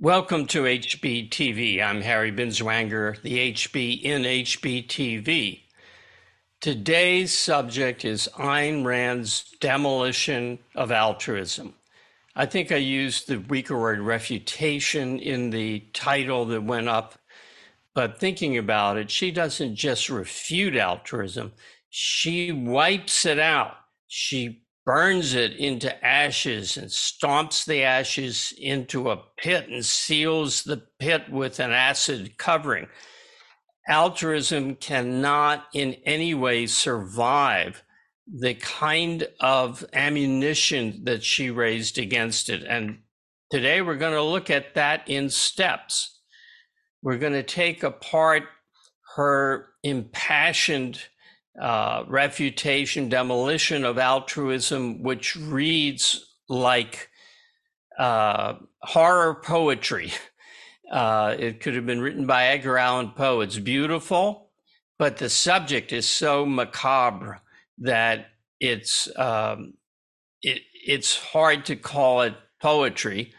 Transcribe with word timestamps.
Welcome 0.00 0.46
to 0.46 0.64
HBTV. 0.64 1.80
I'm 1.80 2.00
Harry 2.00 2.32
Binswanger, 2.32 3.22
the 3.22 3.52
HB 3.52 4.02
in 4.02 4.22
HBTV. 4.22 5.60
Today's 6.60 7.32
subject 7.32 8.04
is 8.04 8.28
Ayn 8.34 8.84
Rand's 8.84 9.44
demolition 9.60 10.58
of 10.74 10.90
altruism. 10.90 11.74
I 12.34 12.44
think 12.44 12.72
I 12.72 12.76
used 12.76 13.28
the 13.28 13.38
weaker 13.38 13.78
word 13.78 14.00
refutation 14.00 15.20
in 15.20 15.50
the 15.50 15.84
title 15.92 16.44
that 16.46 16.64
went 16.64 16.88
up, 16.88 17.14
but 17.94 18.18
thinking 18.18 18.58
about 18.58 18.96
it, 18.96 19.12
she 19.12 19.30
doesn't 19.30 19.76
just 19.76 20.10
refute 20.10 20.74
altruism, 20.74 21.52
she 21.88 22.50
wipes 22.50 23.24
it 23.24 23.38
out. 23.38 23.76
She 24.08 24.63
burns 24.84 25.34
it 25.34 25.52
into 25.56 26.04
ashes 26.04 26.76
and 26.76 26.88
stomps 26.88 27.64
the 27.64 27.82
ashes 27.82 28.52
into 28.58 29.10
a 29.10 29.22
pit 29.36 29.68
and 29.68 29.84
seals 29.84 30.62
the 30.64 30.82
pit 30.98 31.30
with 31.30 31.58
an 31.58 31.72
acid 31.72 32.36
covering. 32.36 32.86
Altruism 33.88 34.76
cannot 34.76 35.66
in 35.72 35.94
any 36.04 36.34
way 36.34 36.66
survive 36.66 37.82
the 38.26 38.54
kind 38.54 39.26
of 39.40 39.84
ammunition 39.92 41.00
that 41.04 41.22
she 41.22 41.50
raised 41.50 41.98
against 41.98 42.48
it. 42.48 42.64
And 42.64 43.00
today 43.50 43.82
we're 43.82 43.96
going 43.96 44.14
to 44.14 44.22
look 44.22 44.50
at 44.50 44.74
that 44.74 45.08
in 45.08 45.28
steps. 45.28 46.20
We're 47.02 47.18
going 47.18 47.34
to 47.34 47.42
take 47.42 47.82
apart 47.82 48.44
her 49.16 49.68
impassioned 49.82 51.00
uh, 51.60 52.04
refutation, 52.08 53.08
demolition 53.08 53.84
of 53.84 53.98
altruism, 53.98 55.02
which 55.02 55.36
reads 55.36 56.34
like 56.48 57.10
uh, 57.98 58.54
horror 58.82 59.40
poetry. 59.42 60.12
Uh, 60.92 61.34
it 61.38 61.60
could 61.60 61.74
have 61.74 61.86
been 61.86 62.02
written 62.02 62.26
by 62.26 62.48
Edgar 62.48 62.76
Allan 62.76 63.10
Poe. 63.16 63.40
It's 63.40 63.58
beautiful, 63.58 64.50
but 64.98 65.16
the 65.16 65.30
subject 65.30 65.92
is 65.94 66.06
so 66.06 66.44
macabre 66.44 67.40
that 67.78 68.26
it's 68.60 69.08
um, 69.16 69.74
it, 70.42 70.60
it's 70.86 71.16
hard 71.16 71.64
to 71.66 71.76
call 71.76 72.20
it 72.20 72.34
poetry. 72.60 73.32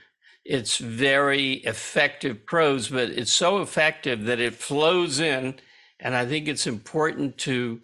It's 0.43 0.77
very 0.77 1.53
effective 1.53 2.45
prose, 2.45 2.89
but 2.89 3.09
it's 3.09 3.33
so 3.33 3.61
effective 3.61 4.25
that 4.25 4.39
it 4.39 4.55
flows 4.55 5.19
in. 5.19 5.55
And 5.99 6.15
I 6.15 6.25
think 6.25 6.47
it's 6.47 6.67
important 6.67 7.37
to 7.39 7.79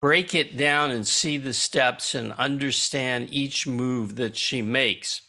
break 0.00 0.34
it 0.34 0.56
down 0.56 0.90
and 0.90 1.06
see 1.06 1.38
the 1.38 1.52
steps 1.52 2.14
and 2.14 2.32
understand 2.34 3.28
each 3.32 3.66
move 3.66 4.16
that 4.16 4.36
she 4.36 4.62
makes. 4.62 5.22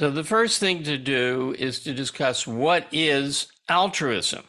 So, 0.00 0.10
the 0.10 0.24
first 0.24 0.58
thing 0.58 0.82
to 0.84 0.98
do 0.98 1.54
is 1.58 1.80
to 1.80 1.92
discuss 1.92 2.46
what 2.46 2.86
is 2.90 3.48
altruism. 3.68 4.44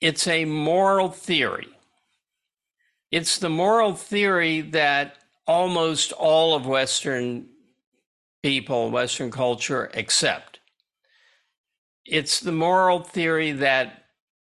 It's 0.00 0.26
a 0.26 0.44
moral 0.44 1.10
theory. 1.10 1.68
It's 3.10 3.38
the 3.38 3.50
moral 3.50 3.94
theory 3.94 4.62
that 4.62 5.18
almost 5.46 6.12
all 6.12 6.54
of 6.54 6.66
Western 6.66 7.48
people, 8.42 8.90
Western 8.90 9.30
culture 9.30 9.90
accept. 9.94 10.60
It's 12.04 12.40
the 12.40 12.52
moral 12.52 13.00
theory 13.00 13.52
that 13.52 14.01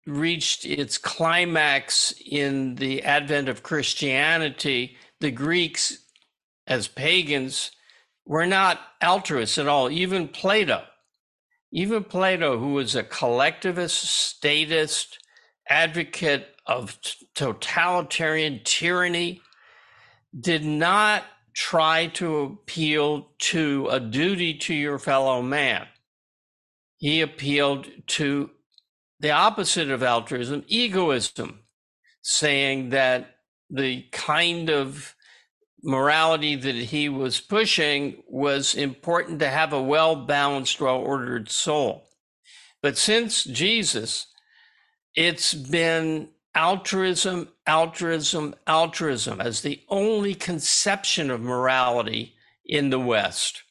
reached 0.10 0.66
its 0.66 0.98
climax 0.98 2.14
in 2.26 2.76
the 2.76 3.04
advent 3.04 3.50
of 3.50 3.64
Christianity, 3.64 4.98
the 5.20 5.32
Greeks, 5.32 6.00
as 6.68 6.88
pagans, 6.88 7.72
were 8.26 8.46
not 8.46 8.80
altruists 9.02 9.58
at 9.58 9.68
all. 9.68 9.90
Even 9.90 10.28
Plato, 10.28 10.84
even 11.72 12.04
Plato, 12.04 12.60
who 12.60 12.74
was 12.74 12.96
a 12.96 13.04
collectivist, 13.04 14.04
statist, 14.04 15.20
advocate 15.68 16.56
of 16.66 16.98
totalitarian 17.36 18.62
tyranny, 18.64 19.42
did 20.40 20.64
not 20.64 21.24
try 21.54 22.08
to 22.08 22.42
appeal 22.42 23.30
to 23.40 23.88
a 23.90 24.00
duty 24.00 24.54
to 24.54 24.74
your 24.74 25.00
fellow 25.00 25.42
man. 25.42 25.88
He 26.98 27.22
appealed 27.22 27.88
to 28.08 28.52
the 29.20 29.32
opposite 29.32 29.90
of 29.90 30.04
altruism, 30.04 30.64
egoism, 30.68 31.60
saying 32.22 32.90
that 32.90 33.36
the 33.70 34.04
kind 34.12 34.70
of 34.70 35.16
morality 35.84 36.56
that 36.56 36.76
he 36.76 37.10
was 37.10 37.40
pushing 37.40 38.22
was 38.28 38.76
important 38.76 39.40
to 39.40 39.50
have 39.50 39.74
a 39.74 39.82
well 39.82 40.16
balanced, 40.16 40.82
well 40.82 40.98
ordered 40.98 41.50
soul. 41.50 42.10
But 42.82 42.98
since 42.98 43.44
Jesus, 43.44 44.28
it's 45.16 45.54
been 45.54 46.30
altruism, 46.56 47.50
altruism, 47.68 48.56
altruism 48.68 49.42
as 49.42 49.62
the 49.62 49.82
only 49.90 50.34
conception 50.34 51.30
of 51.30 51.42
morality 51.42 52.36
in 52.66 52.90
the 52.90 53.00
West. 53.00 53.64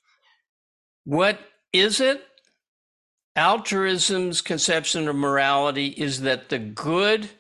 What 1.05 1.39
is 1.73 2.01
it? 2.01 2.23
Altruism's 3.39 4.41
conception 4.41 5.07
of 5.07 5.15
morality 5.15 5.87
is 5.89 6.23
that 6.23 6.49
the 6.49 6.59
good 6.59 7.31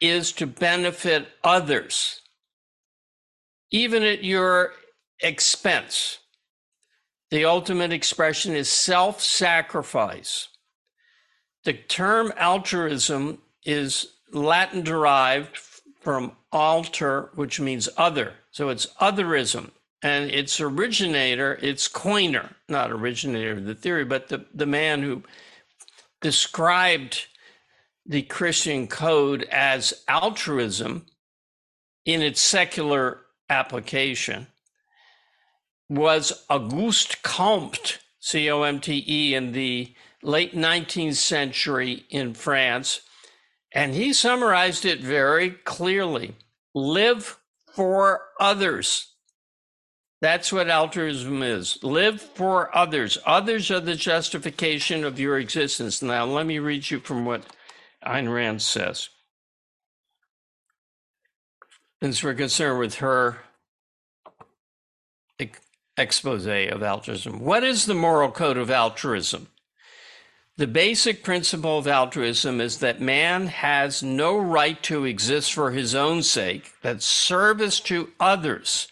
is 0.00 0.32
to 0.32 0.46
benefit 0.46 1.28
others, 1.44 2.20
even 3.70 4.02
at 4.02 4.24
your 4.24 4.72
expense. 5.20 6.18
The 7.30 7.44
ultimate 7.44 7.92
expression 7.92 8.56
is 8.56 8.68
self 8.68 9.22
sacrifice. 9.22 10.48
The 11.62 11.74
term 11.74 12.32
altruism 12.36 13.40
is 13.64 14.08
Latin 14.32 14.82
derived 14.82 15.56
from 16.00 16.32
alter, 16.50 17.30
which 17.36 17.60
means 17.60 17.88
other. 17.96 18.34
So 18.50 18.68
it's 18.68 18.86
otherism 19.00 19.70
and 20.02 20.30
its 20.30 20.60
originator, 20.60 21.58
its 21.60 21.88
coiner, 21.88 22.50
not 22.68 22.90
originator 22.90 23.52
of 23.52 23.64
the 23.64 23.74
theory, 23.74 24.04
but 24.04 24.28
the, 24.28 24.46
the 24.54 24.66
man 24.66 25.02
who 25.02 25.22
described 26.20 27.26
the 28.06 28.22
Christian 28.22 28.86
code 28.86 29.46
as 29.50 29.92
altruism 30.08 31.06
in 32.04 32.22
its 32.22 32.40
secular 32.40 33.20
application 33.48 34.46
was 35.88 36.44
Auguste 36.48 37.22
Comte, 37.22 37.98
C 38.20 38.50
O 38.50 38.62
M 38.62 38.80
T 38.80 39.04
E, 39.06 39.34
in 39.34 39.52
the 39.52 39.94
late 40.22 40.54
19th 40.54 41.16
century 41.16 42.04
in 42.10 42.32
France. 42.32 43.00
And 43.72 43.94
he 43.94 44.12
summarized 44.12 44.84
it 44.84 45.00
very 45.00 45.50
clearly 45.50 46.36
live 46.74 47.38
for 47.74 48.22
others 48.40 49.09
that's 50.20 50.52
what 50.52 50.68
altruism 50.68 51.42
is. 51.42 51.82
Live 51.82 52.20
for 52.20 52.76
others. 52.76 53.18
Others 53.24 53.70
are 53.70 53.80
the 53.80 53.94
justification 53.94 55.02
of 55.04 55.18
your 55.18 55.38
existence. 55.38 56.02
Now, 56.02 56.26
let 56.26 56.46
me 56.46 56.58
read 56.58 56.90
you 56.90 57.00
from 57.00 57.24
what 57.24 57.46
Ayn 58.04 58.32
Rand 58.32 58.60
says. 58.60 59.08
Since 62.02 62.22
we're 62.22 62.34
concerned 62.34 62.78
with 62.78 62.96
her 62.96 63.38
expose 65.96 66.46
of 66.46 66.82
altruism, 66.82 67.40
what 67.40 67.64
is 67.64 67.86
the 67.86 67.94
moral 67.94 68.30
code 68.30 68.58
of 68.58 68.70
altruism? 68.70 69.48
The 70.58 70.66
basic 70.66 71.24
principle 71.24 71.78
of 71.78 71.86
altruism 71.86 72.60
is 72.60 72.78
that 72.78 73.00
man 73.00 73.46
has 73.46 74.02
no 74.02 74.36
right 74.36 74.82
to 74.82 75.06
exist 75.06 75.54
for 75.54 75.70
his 75.70 75.94
own 75.94 76.22
sake, 76.22 76.72
that 76.82 77.02
service 77.02 77.80
to 77.80 78.10
others 78.20 78.88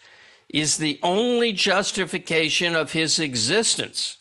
is 0.49 0.77
the 0.77 0.99
only 1.03 1.53
justification 1.53 2.75
of 2.75 2.91
his 2.91 3.19
existence, 3.19 4.17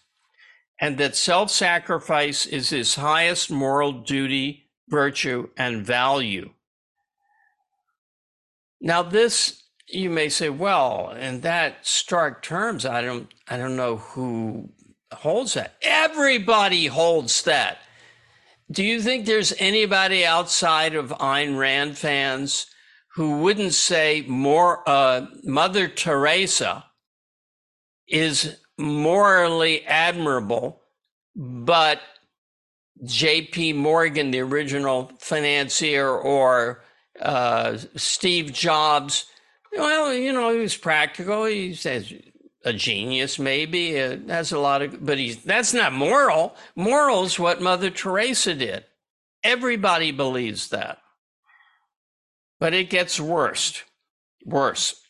and 0.81 0.99
that 0.99 1.17
self 1.17 1.51
sacrifice 1.51 2.47
is 2.47 2.71
his 2.71 2.97
highest 2.97 3.51
moral 3.51 3.93
duty, 3.93 4.69
virtue, 4.89 5.49
and 5.57 5.85
value. 5.85 6.51
Now, 8.81 9.03
this 9.03 9.63
you 9.89 10.11
may 10.11 10.29
say, 10.29 10.51
well, 10.51 11.11
in 11.19 11.41
that 11.41 11.87
stark 11.87 12.43
terms, 12.43 12.85
I 12.85 13.01
don't, 13.01 13.33
I 13.49 13.57
don't 13.57 13.77
know 13.77 13.97
who 13.97 14.71
holds 15.13 15.55
that. 15.55 15.77
Everybody 15.83 16.87
holds 16.87 17.43
that. 17.45 17.79
Do 18.71 18.85
you 18.85 19.01
think 19.01 19.25
there's 19.25 19.55
anybody 19.59 20.27
outside 20.27 20.95
of 20.95 21.09
Ayn 21.09 21.57
Rand 21.57 21.97
fans 21.97 22.67
who 23.19 23.39
wouldn't 23.39 23.75
say 23.75 24.25
more 24.29 24.89
uh, 24.89 25.27
Mother 25.43 25.89
Teresa 25.89 26.85
is 28.07 28.57
morally 28.79 29.85
admirable, 29.87 30.81
but 31.35 32.01
J.P. 33.05 33.73
Morgan, 33.73 34.31
the 34.31 34.39
original 34.39 35.11
financier, 35.19 36.09
or 36.09 36.85
uh, 37.21 37.79
Steve 37.97 38.53
Jobs, 38.53 39.25
well, 39.73 40.15
you 40.15 40.33
know, 40.33 40.53
he 40.53 40.61
was 40.61 40.77
practical. 40.77 41.45
He 41.45 41.75
says 41.75 42.15
a 42.65 42.73
genius, 42.73 43.37
maybe. 43.37 43.97
It 43.97 44.31
has 44.31 44.53
a 44.53 44.61
lot 44.61 44.81
of, 44.81 45.05
but 45.05 45.19
he's 45.19 45.43
that's 45.43 45.75
not 45.75 45.93
moral. 45.93 46.55
Moral 46.77 47.25
is 47.25 47.37
what 47.37 47.61
Mother 47.61 47.91
Teresa 47.91 48.55
did. 48.55 48.85
Everybody 49.43 50.13
believes 50.13 50.69
that. 50.69 50.99
But 52.59 52.75
it 52.75 52.91
gets 52.91 53.21
worse. 53.21 53.83
Worse. 54.45 55.01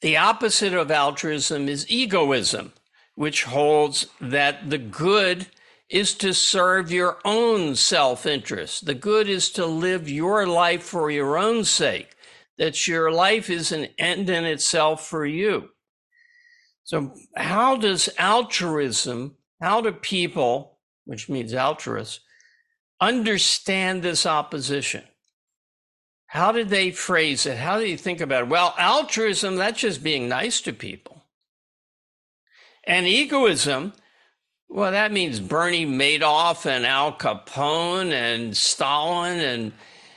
The 0.00 0.16
opposite 0.18 0.74
of 0.74 0.90
altruism 0.90 1.68
is 1.68 1.88
egoism, 1.88 2.72
which 3.14 3.44
holds 3.44 4.06
that 4.20 4.68
the 4.68 4.78
good 4.78 5.46
is 5.88 6.14
to 6.14 6.34
serve 6.34 6.90
your 6.90 7.18
own 7.24 7.76
self 7.76 8.26
interest. 8.26 8.84
The 8.84 8.94
good 8.94 9.28
is 9.28 9.48
to 9.50 9.64
live 9.64 10.08
your 10.08 10.46
life 10.46 10.82
for 10.82 11.10
your 11.10 11.38
own 11.38 11.64
sake, 11.64 12.16
that 12.58 12.86
your 12.86 13.10
life 13.10 13.48
is 13.48 13.72
an 13.72 13.88
end 13.98 14.28
in 14.28 14.44
itself 14.44 15.06
for 15.06 15.24
you. 15.24 15.70
So, 16.82 17.14
how 17.36 17.76
does 17.76 18.10
altruism, 18.18 19.36
how 19.60 19.80
do 19.80 19.92
people, 19.92 20.78
which 21.06 21.30
means 21.30 21.54
altruists, 21.54 22.20
understand 23.00 24.02
this 24.02 24.26
opposition? 24.26 25.04
How 26.34 26.50
did 26.50 26.68
they 26.68 26.90
phrase 26.90 27.46
it? 27.46 27.58
How 27.58 27.78
do 27.78 27.86
you 27.86 27.96
think 27.96 28.20
about 28.20 28.42
it? 28.42 28.48
Well, 28.48 28.74
altruism, 28.76 29.54
that's 29.54 29.78
just 29.78 30.02
being 30.02 30.28
nice 30.28 30.60
to 30.62 30.72
people. 30.72 31.22
And 32.82 33.06
egoism, 33.06 33.92
well, 34.68 34.90
that 34.90 35.12
means 35.12 35.38
Bernie 35.38 35.86
Madoff 35.86 36.66
and 36.66 36.84
Al 36.84 37.12
Capone 37.12 38.10
and 38.10 38.56
Stalin 38.56 39.38
and 39.38 39.72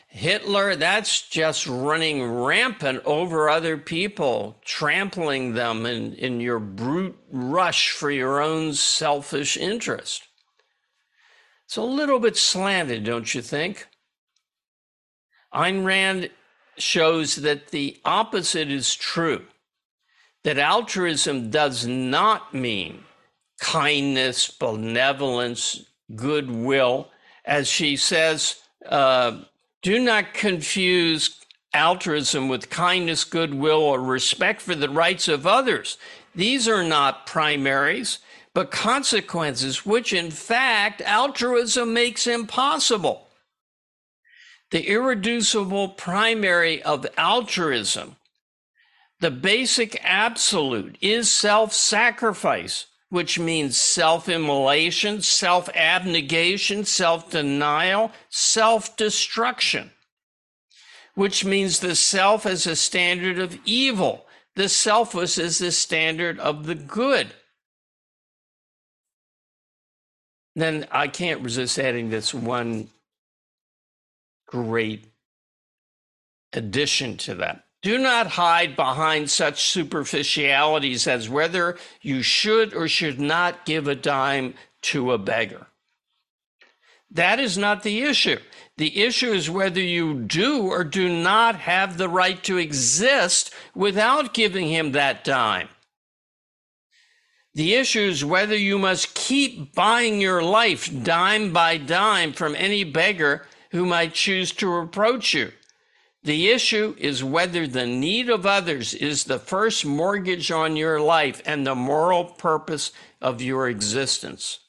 Hitler. 0.07 0.75
That's 0.75 1.21
just 1.21 1.67
running 1.67 2.23
rampant 2.23 3.03
over 3.05 3.47
other 3.47 3.77
people, 3.77 4.57
trampling 4.65 5.53
them 5.53 5.85
in, 5.85 6.15
in 6.15 6.41
your 6.41 6.57
brute 6.57 7.15
rush 7.31 7.91
for 7.91 8.09
your 8.09 8.41
own 8.41 8.73
selfish 8.73 9.55
interest. 9.55 10.27
It's 11.67 11.77
a 11.77 11.83
little 11.83 12.19
bit 12.19 12.37
slanted, 12.37 13.03
don't 13.03 13.35
you 13.35 13.43
think? 13.43 13.87
Ayn 15.53 15.85
Rand 15.85 16.29
shows 16.77 17.37
that 17.37 17.69
the 17.69 17.99
opposite 18.05 18.69
is 18.69 18.93
true, 18.93 19.45
that 20.43 20.57
altruism 20.57 21.49
does 21.49 21.85
not 21.87 22.53
mean 22.53 23.03
kindness, 23.59 24.49
benevolence, 24.49 25.85
goodwill. 26.15 27.09
As 27.45 27.67
she 27.67 27.95
says, 27.95 28.61
uh, 28.87 29.39
do 29.81 29.99
not 29.99 30.33
confuse 30.33 31.39
altruism 31.73 32.49
with 32.49 32.69
kindness, 32.69 33.23
goodwill, 33.23 33.81
or 33.81 34.01
respect 34.01 34.61
for 34.61 34.75
the 34.75 34.89
rights 34.89 35.27
of 35.27 35.47
others. 35.47 35.97
These 36.35 36.67
are 36.67 36.83
not 36.83 37.25
primaries, 37.25 38.19
but 38.53 38.71
consequences, 38.71 39.85
which 39.85 40.13
in 40.13 40.31
fact 40.31 41.01
altruism 41.01 41.93
makes 41.93 42.27
impossible. 42.27 43.26
The 44.71 44.87
irreducible 44.87 45.89
primary 45.89 46.83
of 46.83 47.05
altruism, 47.17 48.17
the 49.19 49.31
basic 49.31 49.99
absolute, 50.03 50.97
is 50.99 51.31
self 51.31 51.73
sacrifice, 51.73 52.87
which 53.09 53.39
means 53.39 53.77
self 53.77 54.27
immolation, 54.27 55.21
self 55.21 55.69
abnegation, 55.69 56.83
self 56.83 57.29
denial, 57.29 58.11
self 58.29 58.97
destruction, 58.97 59.91
which 61.15 61.45
means 61.45 61.79
the 61.79 61.95
self 61.95 62.45
as 62.45 62.67
a 62.67 62.75
standard 62.75 63.39
of 63.39 63.57
evil, 63.63 64.25
the 64.55 64.67
selfless 64.67 65.37
is 65.37 65.59
the 65.59 65.71
standard 65.71 66.39
of 66.39 66.65
the 66.65 66.75
good. 66.75 67.27
Then 70.55 70.87
I 70.91 71.07
can't 71.07 71.41
resist 71.41 71.79
adding 71.79 72.09
this 72.09 72.33
one 72.33 72.89
great 74.47 75.05
addition 76.53 77.17
to 77.17 77.35
that. 77.35 77.65
Do 77.83 77.97
not 77.99 78.27
hide 78.27 78.75
behind 78.75 79.29
such 79.29 79.69
superficialities 79.69 81.07
as 81.07 81.29
whether 81.29 81.77
you 82.01 82.23
should 82.23 82.73
or 82.73 82.87
should 82.87 83.19
not 83.19 83.65
give 83.65 83.87
a 83.87 83.95
dime 83.95 84.55
to 84.81 85.11
a 85.11 85.17
beggar. 85.17 85.67
That 87.11 87.39
is 87.39 87.57
not 87.57 87.83
the 87.83 88.01
issue. 88.01 88.39
The 88.77 89.03
issue 89.03 89.31
is 89.31 89.49
whether 89.49 89.81
you 89.81 90.15
do 90.15 90.67
or 90.67 90.83
do 90.83 91.07
not 91.07 91.55
have 91.55 91.97
the 91.97 92.09
right 92.09 92.41
to 92.43 92.57
exist 92.57 93.53
without 93.73 94.33
giving 94.33 94.67
him 94.69 94.91
that 94.91 95.23
dime. 95.23 95.69
The 97.53 97.73
issue 97.75 98.01
is 98.01 98.23
whether 98.23 98.55
you 98.55 98.77
must 98.77 99.15
keep 99.15 99.73
buying 99.73 100.21
your 100.21 100.43
life 100.43 100.91
dime 101.03 101.53
by 101.53 101.77
dime 101.77 102.33
from 102.33 102.55
any 102.55 102.83
beggar 102.83 103.47
who 103.77 103.85
might 103.85 104.13
choose 104.13 104.51
to 104.53 104.75
approach 104.77 105.33
you. 105.33 105.51
The 106.23 106.49
issue 106.49 106.95
is 106.97 107.23
whether 107.23 107.67
the 107.67 107.85
need 107.85 108.27
of 108.27 108.45
others 108.45 108.93
is 108.93 109.23
the 109.23 109.39
first 109.39 109.85
mortgage 109.85 110.51
on 110.51 110.75
your 110.75 110.99
life 110.99 111.41
and 111.45 111.65
the 111.65 111.75
moral 111.75 112.25
purpose 112.25 112.91
of 113.21 113.41
your 113.41 113.69
existence. 113.69 114.59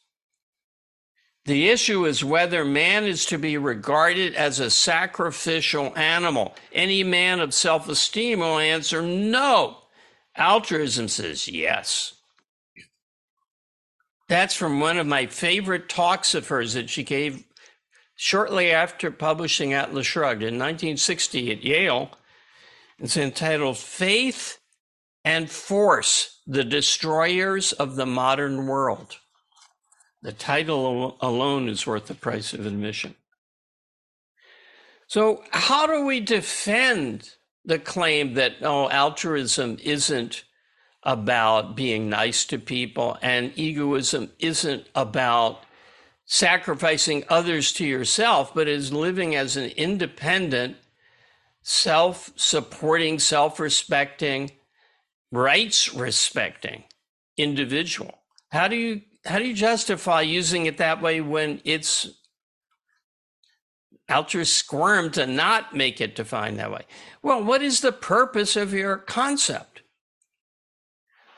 The 1.47 1.71
issue 1.71 2.05
is 2.05 2.23
whether 2.23 2.63
man 2.65 3.05
is 3.05 3.25
to 3.27 3.39
be 3.39 3.57
regarded 3.57 4.35
as 4.35 4.61
a 4.61 4.71
sacrificial 4.71 5.97
animal. 5.97 6.55
Any 6.73 7.03
man 7.03 7.41
of 7.41 7.55
self 7.55 7.89
esteem 7.89 8.41
will 8.41 8.59
answer 8.59 9.01
no. 9.01 9.79
Altruism 10.37 11.09
says 11.09 11.49
yes. 11.49 12.15
That's 14.29 14.55
from 14.55 14.79
one 14.79 14.99
of 14.99 15.07
my 15.07 15.25
favorite 15.25 15.89
talks 15.89 16.35
of 16.35 16.49
hers 16.49 16.75
that 16.75 16.91
she 16.91 17.03
gave 17.03 17.45
shortly 18.19 18.73
after 18.73 19.13
publishing 19.13 19.73
Atlas 19.73 20.05
Shrugged 20.05 20.43
in 20.43 20.59
1960 20.59 21.53
at 21.53 21.63
Yale. 21.63 22.11
It's 22.99 23.17
entitled 23.17 23.79
Faith 23.79 24.59
and 25.25 25.49
Force 25.49 26.41
The 26.45 26.65
Destroyers 26.65 27.73
of 27.73 27.95
the 27.95 28.07
Modern 28.07 28.67
World. 28.67 29.19
The 30.21 30.33
title 30.33 31.17
alone 31.21 31.69
is 31.69 31.87
worth 31.87 32.07
the 32.07 32.15
price 32.15 32.53
of 32.53 32.67
admission. 32.67 33.15
So, 35.07 35.45
how 35.53 35.87
do 35.87 36.05
we 36.05 36.19
defend 36.19 37.35
the 37.65 37.79
claim 37.79 38.35
that 38.35 38.57
oh, 38.63 38.91
altruism 38.91 39.79
isn't 39.81 40.43
about 41.05 41.77
being 41.77 42.09
nice 42.09 42.45
to 42.47 42.59
people 42.59 43.17
and 43.23 43.53
egoism 43.55 44.33
isn't 44.41 44.89
about 44.97 45.63
sacrificing 46.29 47.25
others 47.31 47.73
to 47.73 47.87
yourself, 47.87 48.55
but 48.55 48.69
is 48.69 48.93
living 48.93 49.35
as 49.35 49.57
an 49.57 49.71
independent, 49.71 50.77
self 51.63 52.31
supporting, 52.37 53.19
self 53.19 53.59
respecting, 53.59 54.51
rights 55.33 55.93
respecting 55.93 56.85
individual. 57.37 58.19
How 58.51 58.69
do 58.69 58.77
you 58.77 59.03
how 59.25 59.39
do 59.39 59.47
you 59.47 59.55
justify 59.55 60.21
using 60.21 60.67
it 60.67 60.77
that 60.77 61.03
way 61.03 61.21
when 61.21 61.61
it's 61.65 62.07
altruist 64.09 64.57
squirm 64.57 65.11
to 65.11 65.27
not 65.27 65.75
make 65.75 66.01
it 66.01 66.15
defined 66.15 66.59
that 66.59 66.71
way? 66.71 66.83
Well, 67.23 67.43
what 67.43 67.63
is 67.63 67.81
the 67.81 67.93
purpose 67.93 68.55
of 68.55 68.73
your 68.73 68.99
concept? 68.99 69.83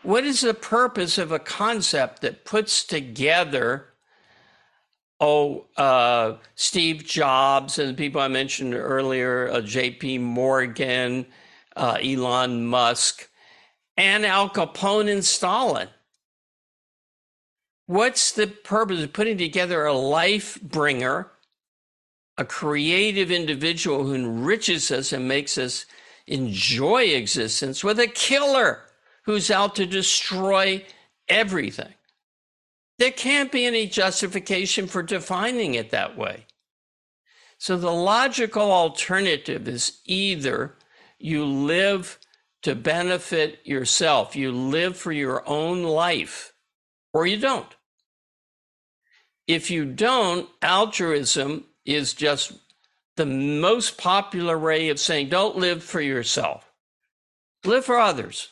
What 0.03 0.25
is 0.25 0.41
the 0.41 0.55
purpose 0.55 1.17
of 1.17 1.31
a 1.31 1.39
concept 1.39 2.23
that 2.23 2.45
puts 2.45 2.85
together 2.85 3.90
oh, 5.21 5.67
uh, 5.77 6.37
Steve 6.55 7.05
Jobs 7.05 7.79
and 7.79 7.91
the 7.91 7.95
people 7.95 8.21
I 8.21 8.29
mentioned 8.29 8.75
earlier, 8.75 9.51
uh, 9.51 9.61
J.P. 9.61 10.19
Morgan, 10.19 11.27
uh, 11.77 11.99
Elon 12.03 12.67
Musk, 12.67 13.29
and 13.97 14.25
Al 14.25 14.49
Capone 14.49 15.13
and 15.13 15.25
Stalin. 15.25 15.89
What's 17.87 18.33
the 18.33 18.47
purpose 18.47 19.03
of 19.03 19.13
putting 19.13 19.37
together 19.37 19.85
a 19.85 19.93
life 19.93 20.61
bringer, 20.63 21.31
a 22.39 22.45
creative 22.45 23.31
individual 23.31 24.05
who 24.05 24.15
enriches 24.15 24.91
us 24.91 25.13
and 25.13 25.29
makes 25.29 25.59
us 25.59 25.87
enjoy 26.27 27.03
existence 27.03 27.83
with 27.83 27.99
a 27.99 28.07
killer 28.07 28.85
who's 29.25 29.51
out 29.51 29.75
to 29.77 29.87
destroy 29.87 30.85
everything? 31.29 31.93
There 33.01 33.11
can't 33.11 33.51
be 33.51 33.65
any 33.65 33.87
justification 33.87 34.87
for 34.87 35.03
defining 35.03 35.73
it 35.73 35.89
that 35.89 36.19
way. 36.19 36.45
So 37.57 37.79
the 37.79 37.91
logical 37.91 38.71
alternative 38.71 39.67
is 39.67 40.01
either 40.05 40.75
you 41.19 41.47
live 41.47 42.19
to 42.61 42.75
benefit 42.75 43.61
yourself, 43.65 44.37
you 44.37 44.53
live 44.53 44.99
for 44.99 45.13
your 45.13 45.43
own 45.49 45.83
life, 45.83 46.53
or 47.15 47.27
you 47.27 47.39
don't. 47.39 47.75
If 49.47 49.71
you 49.71 49.87
don't, 49.87 50.51
altruism 50.61 51.65
is 51.87 52.13
just 52.13 52.53
the 53.17 53.25
most 53.25 53.97
popular 53.97 54.59
way 54.59 54.91
of 54.91 55.01
saying 55.01 55.31
don't 55.31 55.57
live 55.57 55.83
for 55.83 56.03
yourself, 56.03 56.71
live 57.65 57.87
for 57.87 57.99
others. 57.99 58.49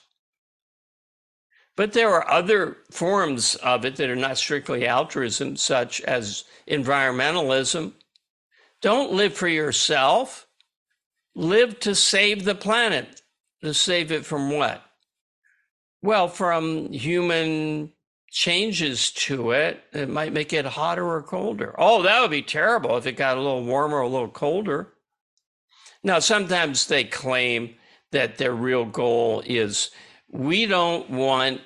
But 1.79 1.93
there 1.93 2.13
are 2.13 2.29
other 2.29 2.79
forms 2.91 3.55
of 3.55 3.85
it 3.85 3.95
that 3.97 4.11
are 4.11 4.17
not 4.17 4.37
strictly 4.37 4.85
altruism, 4.85 5.55
such 5.55 6.01
as 6.01 6.43
environmentalism. 6.67 7.93
Don't 8.81 9.13
live 9.13 9.35
for 9.35 9.47
yourself, 9.47 10.49
live 11.37 11.79
to 11.79 11.95
save 11.95 12.45
the 12.45 12.57
planet. 12.57 13.23
To 13.63 13.73
save 13.73 14.11
it 14.11 14.27
from 14.27 14.51
what? 14.51 14.83
Well, 16.03 16.27
from 16.27 16.93
human 16.93 17.93
changes 18.29 19.13
to 19.13 19.53
it. 19.53 19.81
It 19.93 20.09
might 20.09 20.33
make 20.33 20.53
it 20.53 20.65
hotter 20.65 21.09
or 21.09 21.23
colder. 21.23 21.77
Oh, 21.79 22.03
that 22.03 22.21
would 22.21 22.33
be 22.33 22.43
terrible 22.43 22.97
if 22.97 23.07
it 23.07 23.13
got 23.13 23.37
a 23.37 23.41
little 23.41 23.63
warmer 23.63 23.99
or 23.99 24.03
a 24.03 24.09
little 24.09 24.29
colder. 24.29 24.95
Now, 26.03 26.19
sometimes 26.19 26.89
they 26.89 27.05
claim 27.05 27.77
that 28.11 28.39
their 28.39 28.53
real 28.53 28.85
goal 28.85 29.45
is 29.47 29.91
we 30.31 30.67
don't 30.67 31.09
want 31.11 31.61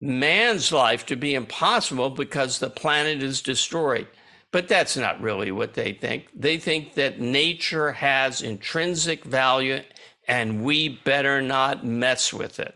man's 0.00 0.72
life 0.72 1.06
to 1.06 1.16
be 1.16 1.34
impossible 1.34 2.10
because 2.10 2.58
the 2.58 2.70
planet 2.70 3.22
is 3.22 3.40
destroyed. 3.42 4.06
But 4.52 4.68
that's 4.68 4.96
not 4.96 5.20
really 5.20 5.50
what 5.50 5.74
they 5.74 5.92
think. 5.92 6.28
They 6.34 6.58
think 6.58 6.94
that 6.94 7.20
nature 7.20 7.92
has 7.92 8.42
intrinsic 8.42 9.24
value 9.24 9.82
and 10.28 10.64
we 10.64 10.88
better 11.04 11.42
not 11.42 11.84
mess 11.84 12.32
with 12.32 12.58
it. 12.58 12.74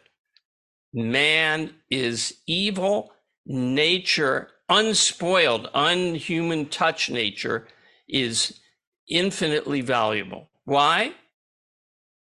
Man 0.93 1.75
is 1.91 2.39
evil. 2.47 3.13
Nature, 3.47 4.49
unspoiled, 4.69 5.69
unhuman 5.75 6.67
touch 6.67 7.11
nature, 7.11 7.67
is 8.09 8.61
infinitely 9.09 9.81
valuable. 9.81 10.51
Why? 10.65 11.15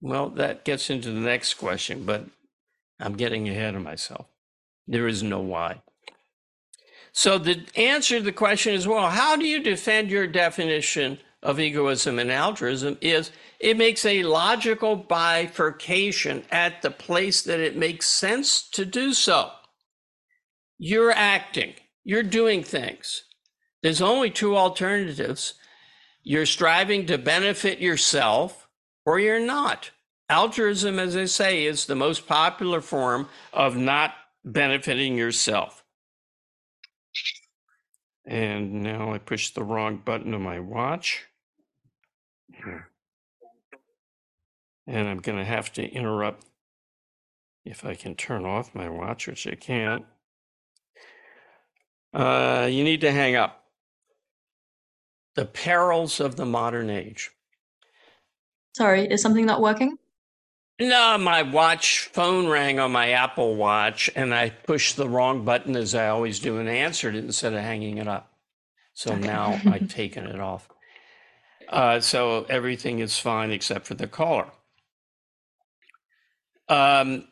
Well, 0.02 0.30
that 0.32 0.66
gets 0.66 0.90
into 0.90 1.12
the 1.12 1.20
next 1.20 1.56
question, 1.56 2.06
but 2.06 2.26
I'm 3.02 3.18
getting 3.18 3.50
ahead 3.50 3.76
of 3.76 3.82
myself. 3.82 4.28
There 4.88 5.08
is 5.08 5.24
no 5.24 5.40
why. 5.40 5.82
So 7.12 7.38
the 7.38 7.66
answer 7.76 8.18
to 8.18 8.24
the 8.24 8.32
question 8.32 8.74
is 8.74 8.88
well, 8.88 9.10
how 9.10 9.36
do 9.36 9.46
you 9.46 9.62
defend 9.62 10.10
your 10.10 10.28
definition 10.28 11.20
of 11.44 11.60
egoism 11.60 12.20
and 12.20 12.32
altruism? 12.32 12.98
Is 13.02 13.32
it 13.62 13.78
makes 13.78 14.06
a 14.06 14.24
logical 14.24 14.96
bifurcation 14.96 16.44
at 16.52 16.82
the 16.82 16.90
place 16.90 17.44
that 17.44 17.60
it 17.60 17.78
makes 17.78 18.08
sense 18.08 18.68
to 18.70 18.86
do 18.86 19.14
so. 19.14 19.52
You're 20.80 21.12
acting, 21.12 21.76
you're 22.04 22.24
doing 22.24 22.64
things. 22.64 23.24
There's 23.84 24.02
only 24.02 24.32
two 24.32 24.58
alternatives. 24.58 25.54
You're 26.24 26.48
striving 26.48 27.06
to 27.06 27.20
benefit 27.20 27.80
yourself 27.80 28.68
or 29.06 29.20
you're 29.20 29.40
not. 29.40 29.92
Altruism, 30.32 30.98
as 30.98 31.18
I 31.18 31.26
say, 31.26 31.66
is 31.66 31.86
the 31.86 31.96
most 31.96 32.26
popular 32.26 32.80
form 32.80 33.28
of 33.52 33.76
not 33.76 34.14
benefiting 34.46 35.18
yourself. 35.18 35.84
And 38.26 38.82
now 38.82 39.14
I 39.14 39.18
pushed 39.18 39.56
the 39.56 39.64
wrong 39.64 39.98
button 39.98 40.34
on 40.34 40.42
my 40.42 40.62
watch. 40.62 41.26
And 44.88 45.10
I'm 45.10 45.20
going 45.20 45.38
to 45.38 45.44
have 45.44 45.74
to 45.74 45.84
interrupt 45.84 46.46
if 47.66 47.84
I 47.84 47.94
can 47.94 48.16
turn 48.16 48.46
off 48.46 48.74
my 48.74 48.88
watch, 48.88 49.28
which 49.28 49.46
I 49.46 49.56
can't. 49.56 50.06
Uh, 52.14 52.70
you 52.72 52.86
need 52.86 53.02
to 53.02 53.12
hang 53.12 53.36
up. 53.36 53.66
The 55.36 55.46
perils 55.46 56.22
of 56.22 56.38
the 56.38 56.46
modern 56.46 56.90
age. 56.90 57.32
Sorry, 58.78 59.06
is 59.08 59.22
something 59.22 59.46
not 59.46 59.60
working? 59.60 59.98
No, 60.82 61.16
my 61.20 61.44
watch 61.44 62.10
phone 62.12 62.48
rang 62.48 62.80
on 62.80 62.92
my 62.92 63.12
Apple 63.12 63.56
Watch, 63.56 64.10
and 64.16 64.34
I 64.34 64.50
pushed 64.50 64.98
the 64.98 65.08
wrong 65.08 65.46
button 65.46 65.76
as 65.76 65.94
I 65.94 66.08
always 66.08 66.40
do 66.40 66.58
and 66.58 66.68
answered 66.68 67.14
it 67.16 67.24
instead 67.24 67.54
of 67.54 67.62
hanging 67.62 68.00
it 68.00 68.08
up. 68.08 68.34
So 68.96 69.12
Okay. 69.12 69.20
now 69.20 69.62
I've 69.68 69.88
taken 69.94 70.26
it 70.26 70.40
off. 70.40 70.68
Uh, 71.70 72.00
so 72.00 72.48
everything 72.50 72.98
is 72.98 73.20
fine 73.20 73.52
except 73.52 73.86
for 73.86 73.94
the 73.94 74.08
caller. 74.08 74.48
Um, 76.68 77.28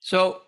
so 0.00 0.42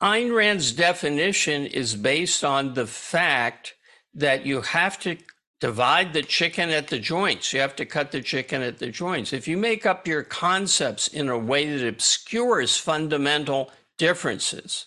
Ayn 0.00 0.34
Rand's 0.34 0.72
definition 0.72 1.66
is 1.66 1.96
based 1.96 2.42
on 2.44 2.72
the 2.72 2.86
fact 2.86 3.74
that 4.14 4.46
you 4.46 4.62
have 4.62 4.98
to 5.00 5.18
divide 5.60 6.14
the 6.14 6.22
chicken 6.22 6.70
at 6.70 6.88
the 6.88 6.98
joints. 6.98 7.52
You 7.52 7.60
have 7.60 7.76
to 7.76 7.84
cut 7.84 8.10
the 8.10 8.22
chicken 8.22 8.62
at 8.62 8.78
the 8.78 8.90
joints. 8.90 9.32
If 9.32 9.46
you 9.46 9.56
make 9.56 9.84
up 9.84 10.08
your 10.08 10.22
concepts 10.22 11.08
in 11.08 11.28
a 11.28 11.38
way 11.38 11.76
that 11.76 11.86
obscures 11.86 12.76
fundamental 12.76 13.70
differences 13.98 14.86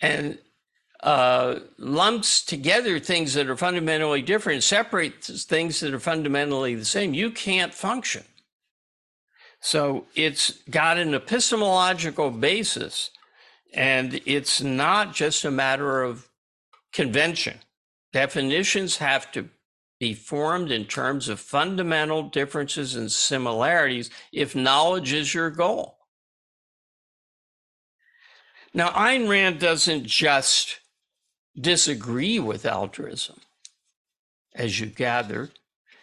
and 0.00 0.38
uh, 1.02 1.60
lumps 1.78 2.44
together 2.44 2.98
things 2.98 3.34
that 3.34 3.48
are 3.48 3.56
fundamentally 3.56 4.22
different, 4.22 4.64
separates 4.64 5.44
things 5.44 5.78
that 5.80 5.94
are 5.94 6.00
fundamentally 6.00 6.74
the 6.74 6.84
same, 6.84 7.14
you 7.14 7.30
can't 7.30 7.72
function. 7.72 8.24
So 9.60 10.06
it's 10.14 10.50
got 10.70 10.98
an 10.98 11.14
epistemological 11.14 12.30
basis, 12.30 13.10
and 13.72 14.20
it's 14.26 14.60
not 14.60 15.14
just 15.14 15.44
a 15.44 15.50
matter 15.50 16.02
of 16.02 16.28
convention. 16.92 17.58
Definitions 18.16 18.96
have 18.96 19.30
to 19.32 19.50
be 20.00 20.14
formed 20.14 20.70
in 20.70 20.86
terms 20.86 21.28
of 21.28 21.38
fundamental 21.38 22.22
differences 22.22 22.94
and 22.94 23.12
similarities 23.12 24.08
if 24.32 24.56
knowledge 24.56 25.12
is 25.12 25.34
your 25.34 25.50
goal. 25.50 25.98
Now, 28.72 28.88
Ayn 28.92 29.28
Rand 29.28 29.58
doesn't 29.58 30.06
just 30.06 30.80
disagree 31.60 32.38
with 32.38 32.64
altruism, 32.64 33.36
as 34.54 34.80
you 34.80 34.86
gathered, 34.86 35.50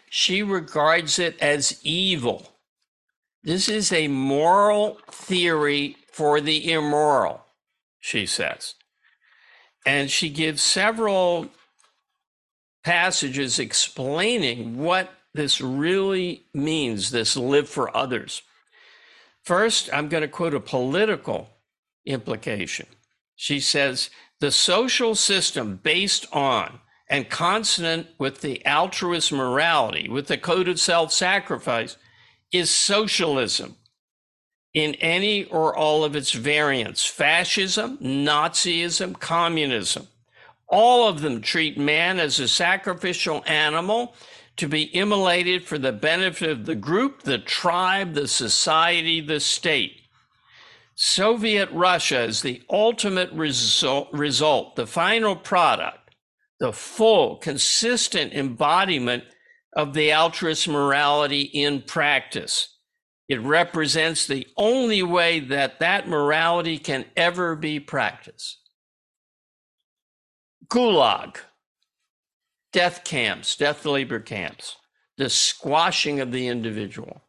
she 0.08 0.44
regards 0.44 1.18
it 1.18 1.36
as 1.42 1.80
evil. 1.82 2.52
This 3.42 3.68
is 3.68 3.92
a 3.92 4.08
moral 4.08 5.00
theory 5.10 5.98
for 6.12 6.40
the 6.42 6.72
immoral, 6.72 7.44
she 8.00 8.28
says. 8.28 8.76
And 9.84 10.12
she 10.12 10.30
gives 10.30 10.62
several 10.62 11.50
passages 12.84 13.60
explaining 13.60 14.78
what 14.78 15.12
this 15.34 15.62
really 15.62 16.46
means, 16.54 17.12
this 17.12 17.36
live 17.36 17.68
for 17.68 17.96
others. 17.96 18.42
First, 19.44 19.90
I'm 19.92 20.10
going 20.10 20.22
to 20.22 20.28
quote 20.28 20.54
a 20.54 20.60
political 20.60 21.50
implication. 22.06 22.86
She 23.36 23.60
says, 23.60 24.10
the 24.40 24.52
social 24.52 25.16
system 25.16 25.80
based 25.82 26.28
on 26.32 26.80
and 27.10 27.30
consonant 27.30 28.08
with 28.18 28.42
the 28.42 28.66
altruist 28.66 29.32
morality, 29.32 30.10
with 30.10 30.28
the 30.28 30.38
code 30.38 30.68
of 30.68 30.80
self 30.80 31.12
sacrifice, 31.12 31.98
is 32.52 32.70
socialism 32.70 33.76
in 34.74 34.96
any 34.96 35.46
or 35.46 35.76
all 35.76 36.04
of 36.04 36.16
its 36.16 36.32
variants 36.32 37.06
fascism, 37.06 37.98
Nazism, 37.98 39.20
communism. 39.20 40.08
All 40.74 41.08
of 41.08 41.22
them 41.22 41.40
treat 41.42 41.78
man 41.78 42.20
as 42.20 42.40
a 42.40 42.48
sacrificial 42.48 43.44
animal 43.46 44.16
to 44.58 44.68
be 44.68 44.86
immolated 44.96 45.64
for 45.66 45.78
the 45.78 45.92
benefit 45.92 46.50
of 46.50 46.66
the 46.66 46.74
group, 46.74 47.22
the 47.22 47.38
tribe, 47.38 48.16
the 48.16 48.28
society, 48.28 49.22
the 49.22 49.40
state. 49.40 50.02
Soviet 50.96 51.70
Russia 51.72 52.24
is 52.24 52.42
the 52.42 52.64
ultimate 52.72 53.32
result, 53.34 54.12
result, 54.14 54.76
the 54.76 54.88
final 54.88 55.36
product, 55.36 56.10
the 56.60 56.74
full, 56.74 57.36
consistent 57.38 58.34
embodiment 58.34 59.26
of 59.76 59.94
the 59.94 60.12
altruist 60.12 60.68
morality 60.68 61.42
in 61.42 61.84
practice. 61.84 62.80
It 63.30 63.40
represents 63.42 64.26
the 64.26 64.48
only 64.58 65.04
way 65.04 65.40
that 65.40 65.80
that 65.82 66.08
morality 66.08 66.80
can 66.80 67.06
ever 67.16 67.56
be 67.56 67.80
practiced. 67.80 68.63
Gulag, 70.74 71.38
death 72.72 73.04
camps, 73.04 73.56
death 73.56 73.86
labor 73.86 74.20
camps, 74.20 74.78
the 75.18 75.30
squashing 75.30 76.20
of 76.20 76.32
the 76.32 76.48
individual, 76.48 77.22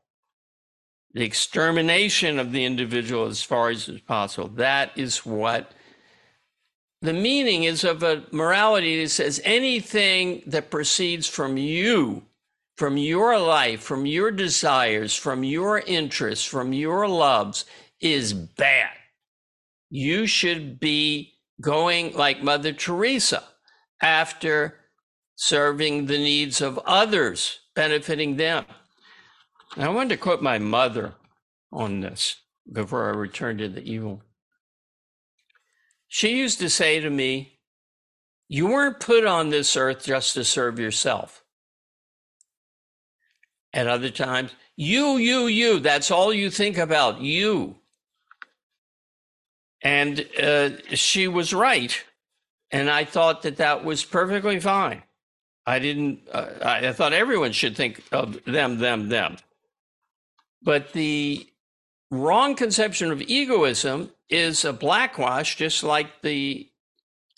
the 1.13 1.25
extermination 1.25 2.39
of 2.39 2.53
the 2.53 2.65
individual 2.65 3.27
as 3.27 3.43
far 3.43 3.69
as 3.69 3.87
is 3.87 4.01
possible. 4.01 4.49
That 4.49 4.93
is 4.97 5.27
what 5.27 5.73
the 7.03 7.13
meaning 7.13 7.65
is 7.65 7.85
of 7.85 8.03
a 8.03 8.25
morality 8.33 9.03
that 9.03 9.11
says 9.11 9.43
anything 9.45 10.43
that 10.47 10.71
proceeds 10.71 11.29
from 11.29 11.59
you, 11.59 12.23
from 12.79 12.97
your 12.97 13.39
life, 13.39 13.83
from 13.83 14.07
your 14.07 14.31
desires, 14.31 15.15
from 15.15 15.45
your 15.45 15.81
interests, 15.81 16.47
from 16.47 16.73
your 16.73 17.07
loves 17.07 17.67
is 18.01 18.33
bad. 18.33 18.97
You 19.91 20.27
should 20.27 20.81
be 20.81 21.34
going 21.61 22.15
like 22.15 22.43
Mother 22.43 22.73
Teresa 22.73 23.43
after 24.03 24.81
serving 25.37 26.07
the 26.07 26.19
needs 26.19 26.61
of 26.61 26.79
others, 26.87 27.61
benefiting 27.75 28.37
them. 28.37 28.65
I 29.77 29.89
wanted 29.89 30.11
to 30.11 30.17
quote 30.17 30.43
my 30.43 30.59
mother 30.59 31.15
on 31.73 32.01
this 32.01 32.37
before 32.73 33.07
I 33.07 33.17
return 33.17 33.59
to 33.59 33.69
the 33.69 33.83
evil. 33.83 34.23
She 36.09 36.39
used 36.39 36.61
to 36.61 36.71
say 36.71 37.01
to 37.01 37.11
me, 37.11 37.59
You 38.49 38.69
weren't 38.69 39.01
put 39.01 39.27
on 39.27 39.51
this 39.51 39.77
earth 39.77 40.05
just 40.05 40.35
to 40.35 40.45
serve 40.45 40.79
yourself. 40.79 41.43
At 43.73 43.89
other 43.89 44.11
times, 44.11 44.53
you, 44.77 45.17
you, 45.17 45.47
you, 45.49 45.81
that's 45.81 46.13
all 46.13 46.33
you 46.33 46.51
think 46.51 46.79
about, 46.79 47.21
you. 47.21 47.81
And 49.85 50.26
uh, 50.43 50.71
she 50.95 51.29
was 51.29 51.55
right. 51.55 52.03
And 52.73 52.91
I 52.91 53.05
thought 53.05 53.43
that 53.43 53.59
that 53.59 53.85
was 53.85 54.05
perfectly 54.05 54.59
fine. 54.59 55.05
I 55.67 55.79
didn't, 55.79 56.21
uh, 56.33 56.49
I 56.62 56.93
thought 56.93 57.12
everyone 57.12 57.53
should 57.53 57.76
think 57.76 58.03
of 58.11 58.43
them, 58.45 58.79
them, 58.79 59.09
them. 59.09 59.37
But 60.62 60.93
the 60.93 61.47
wrong 62.11 62.55
conception 62.57 63.12
of 63.12 63.23
egoism 63.23 64.11
is 64.29 64.64
a 64.64 64.73
blackwash, 64.73 65.57
just 65.57 65.85
like 65.85 66.23
the 66.23 66.69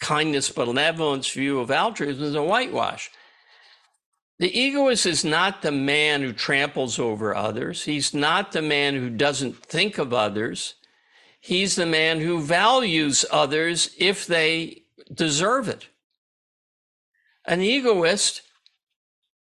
kindness, 0.01 0.51
benevolence 0.51 1.31
view 1.31 1.61
of 1.61 1.71
altruism 1.71 2.25
is 2.25 2.35
a 2.35 2.43
whitewash. 2.43 3.11
The 4.39 4.57
egoist 4.59 5.07
is 5.07 5.25
not 5.25 5.63
the 5.63 5.73
man 5.73 6.23
who 6.23 6.33
tramples 6.33 6.99
over 6.99 7.35
others. 7.35 7.85
He's 7.85 8.13
not 8.13 8.53
the 8.53 8.63
man 8.63 8.95
who 8.95 9.09
doesn't 9.09 9.57
think 9.65 9.99
of 9.99 10.13
others. 10.13 10.75
He's 11.47 11.77
the 11.77 11.87
man 11.87 12.19
who 12.19 12.41
values 12.41 13.25
others 13.31 13.91
if 13.97 14.27
they 14.27 14.83
deserve 15.15 15.69
it. 15.69 15.87
An 17.45 17.61
egoist 17.61 18.43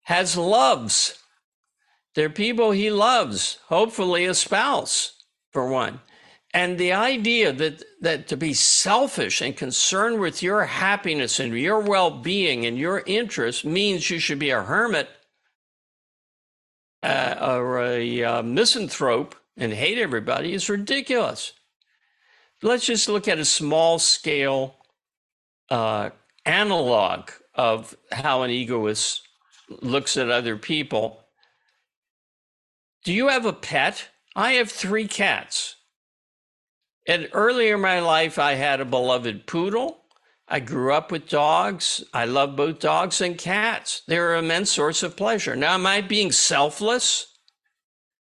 has 0.01 0.35
loves. 0.35 1.17
They're 2.13 2.29
people 2.29 2.71
he 2.71 2.91
loves, 2.91 3.59
hopefully 3.67 4.25
a 4.25 4.33
spouse 4.33 5.23
for 5.53 5.69
one. 5.69 6.01
And 6.53 6.77
the 6.77 6.91
idea 6.91 7.53
that, 7.53 7.81
that 8.01 8.27
to 8.27 8.35
be 8.35 8.53
selfish 8.53 9.39
and 9.39 9.55
concerned 9.55 10.19
with 10.19 10.43
your 10.43 10.65
happiness 10.65 11.39
and 11.39 11.57
your 11.57 11.79
well 11.79 12.11
being 12.11 12.65
and 12.65 12.77
your 12.77 13.03
interests 13.05 13.63
means 13.63 14.09
you 14.09 14.19
should 14.19 14.39
be 14.39 14.49
a 14.49 14.63
hermit 14.63 15.07
uh, 17.01 17.37
or 17.39 17.81
a 17.81 18.21
uh, 18.21 18.43
misanthrope 18.43 19.33
and 19.55 19.71
hate 19.71 19.97
everybody 19.97 20.51
is 20.51 20.69
ridiculous. 20.69 21.53
Let's 22.65 22.87
just 22.87 23.07
look 23.07 23.27
at 23.27 23.37
a 23.37 23.45
small 23.45 23.99
scale 23.99 24.75
uh, 25.69 26.09
analog 26.47 27.29
of 27.53 27.95
how 28.11 28.41
an 28.41 28.49
egoist 28.49 29.21
looks 29.83 30.17
at 30.17 30.31
other 30.31 30.57
people. 30.57 31.19
Do 33.03 33.13
you 33.13 33.27
have 33.27 33.45
a 33.45 33.53
pet? 33.53 34.09
I 34.35 34.53
have 34.53 34.71
three 34.71 35.07
cats. 35.07 35.75
And 37.07 37.29
earlier 37.33 37.75
in 37.75 37.81
my 37.81 37.99
life, 37.99 38.39
I 38.39 38.55
had 38.55 38.81
a 38.81 38.85
beloved 38.85 39.45
poodle. 39.45 40.01
I 40.47 40.59
grew 40.59 40.91
up 40.91 41.11
with 41.11 41.29
dogs. 41.29 42.03
I 42.15 42.25
love 42.25 42.55
both 42.55 42.79
dogs 42.79 43.21
and 43.21 43.37
cats. 43.37 44.01
They're 44.07 44.33
an 44.33 44.43
immense 44.43 44.71
source 44.71 45.03
of 45.03 45.15
pleasure. 45.15 45.55
Now, 45.55 45.75
am 45.75 45.85
I 45.85 46.01
being 46.01 46.31
selfless? 46.31 47.27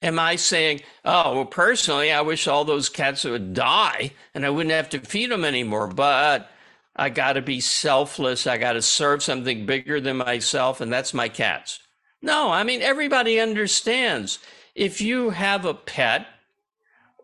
Am 0.06 0.18
I 0.18 0.36
saying, 0.36 0.80
oh, 1.04 1.34
well, 1.34 1.44
personally, 1.44 2.12
I 2.12 2.20
wish 2.20 2.46
all 2.46 2.64
those 2.64 2.88
cats 2.88 3.24
would 3.24 3.54
die 3.54 4.12
and 4.34 4.46
I 4.46 4.50
wouldn't 4.50 4.74
have 4.74 4.88
to 4.90 5.00
feed 5.00 5.30
them 5.30 5.44
anymore, 5.44 5.88
but 5.88 6.50
I 6.94 7.10
got 7.10 7.34
to 7.34 7.42
be 7.42 7.60
selfless. 7.60 8.46
I 8.46 8.56
got 8.56 8.72
to 8.74 8.82
serve 8.82 9.22
something 9.22 9.66
bigger 9.66 10.00
than 10.00 10.18
myself, 10.18 10.80
and 10.80 10.92
that's 10.92 11.12
my 11.12 11.28
cats. 11.28 11.80
No, 12.22 12.50
I 12.50 12.62
mean, 12.62 12.80
everybody 12.80 13.38
understands 13.38 14.38
if 14.74 15.00
you 15.00 15.30
have 15.30 15.64
a 15.64 15.74
pet, 15.74 16.26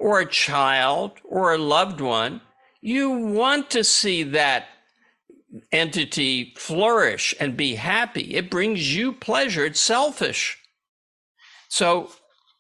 or 0.03 0.19
a 0.19 0.27
child 0.27 1.13
or 1.25 1.55
a 1.55 1.59
loved 1.59 2.01
one, 2.01 2.41
you 2.81 3.09
want 3.09 3.71
to 3.71 3.85
see 3.85 4.25
that 4.25 4.67
entity 5.71 6.53
flourish 6.57 7.35
and 7.39 7.57
be 7.57 7.77
happy. 7.77 8.35
It 8.35 8.51
brings 8.51 8.97
you 8.97 9.13
pleasure. 9.13 9.65
It's 9.65 9.81
selfish. 9.81 10.59
So, 11.69 12.11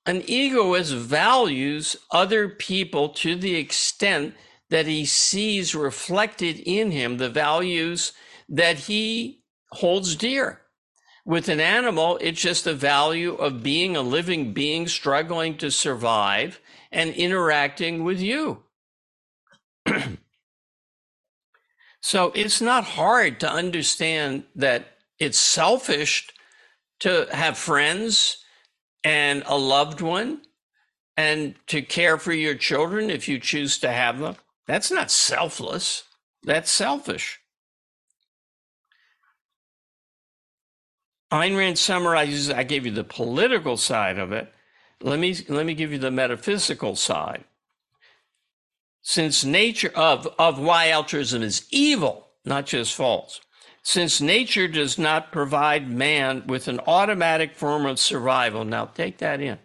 an 0.06 0.22
egoist 0.26 0.94
values 0.94 1.96
other 2.10 2.48
people 2.48 3.08
to 3.10 3.36
the 3.36 3.56
extent 3.56 4.34
that 4.70 4.86
he 4.86 5.04
sees 5.04 5.74
reflected 5.74 6.58
in 6.58 6.90
him 6.90 7.18
the 7.18 7.28
values 7.28 8.12
that 8.48 8.78
he 8.78 9.42
holds 9.70 10.16
dear. 10.16 10.60
With 11.24 11.48
an 11.48 11.60
animal, 11.60 12.18
it's 12.20 12.40
just 12.40 12.64
the 12.64 12.74
value 12.74 13.34
of 13.34 13.62
being 13.62 13.96
a 13.96 14.02
living 14.02 14.52
being 14.52 14.88
struggling 14.88 15.56
to 15.58 15.70
survive 15.70 16.58
and 16.90 17.14
interacting 17.14 18.02
with 18.02 18.20
you. 18.20 18.64
so 22.00 22.32
it's 22.34 22.60
not 22.60 22.84
hard 22.84 23.38
to 23.40 23.50
understand 23.50 24.44
that 24.56 24.98
it's 25.20 25.38
selfish 25.38 26.28
to 27.00 27.28
have 27.30 27.56
friends 27.56 28.41
and 29.04 29.42
a 29.46 29.56
loved 29.56 30.00
one 30.00 30.42
and 31.16 31.54
to 31.66 31.82
care 31.82 32.18
for 32.18 32.32
your 32.32 32.54
children 32.54 33.10
if 33.10 33.28
you 33.28 33.38
choose 33.38 33.78
to 33.78 33.90
have 33.90 34.18
them. 34.18 34.36
That's 34.66 34.90
not 34.90 35.10
selfless, 35.10 36.04
that's 36.42 36.70
selfish. 36.70 37.40
Ayn 41.32 41.56
Rand 41.56 41.78
summarizes, 41.78 42.50
I 42.50 42.62
gave 42.62 42.84
you 42.84 42.92
the 42.92 43.04
political 43.04 43.76
side 43.76 44.18
of 44.18 44.32
it. 44.32 44.52
Let 45.00 45.18
me 45.18 45.34
let 45.48 45.66
me 45.66 45.74
give 45.74 45.90
you 45.90 45.98
the 45.98 46.10
metaphysical 46.10 46.94
side. 46.94 47.44
Since 49.00 49.44
nature 49.44 49.90
of, 49.96 50.28
of 50.38 50.60
why 50.60 50.90
altruism 50.90 51.42
is 51.42 51.66
evil, 51.70 52.28
not 52.44 52.66
just 52.66 52.94
false. 52.94 53.40
Since 53.82 54.20
nature 54.20 54.68
does 54.68 54.96
not 54.96 55.32
provide 55.32 55.90
man 55.90 56.46
with 56.46 56.68
an 56.68 56.80
automatic 56.86 57.56
form 57.56 57.84
of 57.84 57.98
survival. 57.98 58.64
Now 58.64 58.86
take 58.86 59.18
that 59.18 59.40
in. 59.40 59.58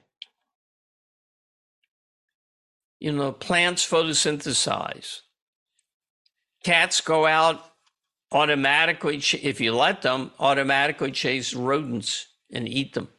You 3.00 3.12
know, 3.12 3.32
plants 3.32 3.88
photosynthesize. 3.88 5.22
Cats 6.64 7.00
go 7.00 7.28
out 7.28 7.64
automatically, 8.32 9.18
if 9.18 9.62
you 9.62 9.74
let 9.74 10.02
them, 10.02 10.32
automatically 10.40 11.12
chase 11.12 11.54
rodents 11.54 12.28
and 12.52 12.68
eat 12.68 12.94
them. 12.94 13.10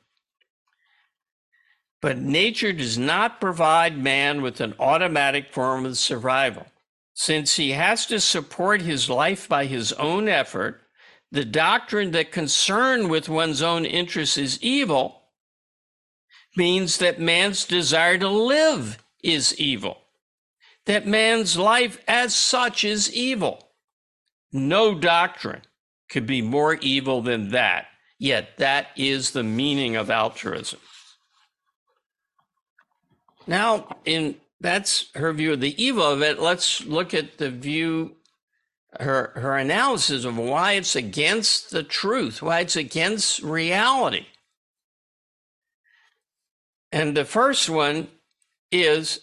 But 2.00 2.18
nature 2.18 2.72
does 2.72 2.98
not 2.98 3.40
provide 3.40 3.96
man 3.96 4.42
with 4.42 4.61
an 4.61 4.74
automatic 4.78 5.52
form 5.52 5.87
of 5.87 5.96
survival. 5.96 6.66
Since 7.14 7.56
he 7.56 7.70
has 7.70 8.06
to 8.06 8.20
support 8.20 8.82
his 8.82 9.08
life 9.08 9.48
by 9.48 9.66
his 9.66 9.92
own 9.94 10.28
effort, 10.28 10.80
the 11.30 11.44
doctrine 11.44 12.12
that 12.12 12.32
concern 12.32 13.08
with 13.08 13.28
one's 13.28 13.62
own 13.62 13.84
interests 13.84 14.38
is 14.38 14.62
evil 14.62 15.22
means 16.56 16.98
that 16.98 17.20
man's 17.20 17.64
desire 17.64 18.18
to 18.18 18.28
live 18.28 18.98
is 19.22 19.58
evil, 19.58 19.98
that 20.86 21.06
man's 21.06 21.56
life 21.56 22.02
as 22.08 22.34
such 22.34 22.84
is 22.84 23.12
evil. 23.12 23.70
No 24.52 24.94
doctrine 24.94 25.62
could 26.08 26.26
be 26.26 26.40
more 26.40 26.74
evil 26.76 27.20
than 27.20 27.50
that, 27.50 27.86
yet 28.18 28.56
that 28.56 28.88
is 28.96 29.32
the 29.32 29.42
meaning 29.42 29.96
of 29.96 30.10
altruism. 30.10 30.80
Now, 33.46 33.96
in 34.04 34.36
that's 34.60 35.10
her 35.14 35.32
view 35.32 35.52
of 35.52 35.60
the 35.60 35.82
evil 35.82 36.04
of 36.04 36.22
it. 36.22 36.40
Let's 36.40 36.84
look 36.84 37.14
at 37.14 37.38
the 37.38 37.50
view, 37.50 38.16
her 39.00 39.32
her 39.37 39.56
analysis 39.56 40.24
of 40.24 40.37
why 40.37 40.72
it's 40.72 40.96
against 40.96 41.70
the 41.70 41.82
truth, 41.82 42.42
why 42.42 42.61
it's 42.61 42.76
against 42.76 43.42
reality. 43.42 44.26
And 46.90 47.16
the 47.16 47.24
first 47.24 47.68
one 47.68 48.08
is 48.72 49.20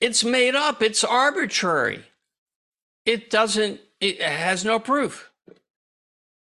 it's 0.00 0.24
made 0.24 0.54
up, 0.54 0.82
it's 0.82 1.04
arbitrary. 1.04 2.04
It 3.04 3.30
doesn't, 3.30 3.80
it 4.00 4.20
has 4.20 4.64
no 4.64 4.78
proof. 4.78 5.30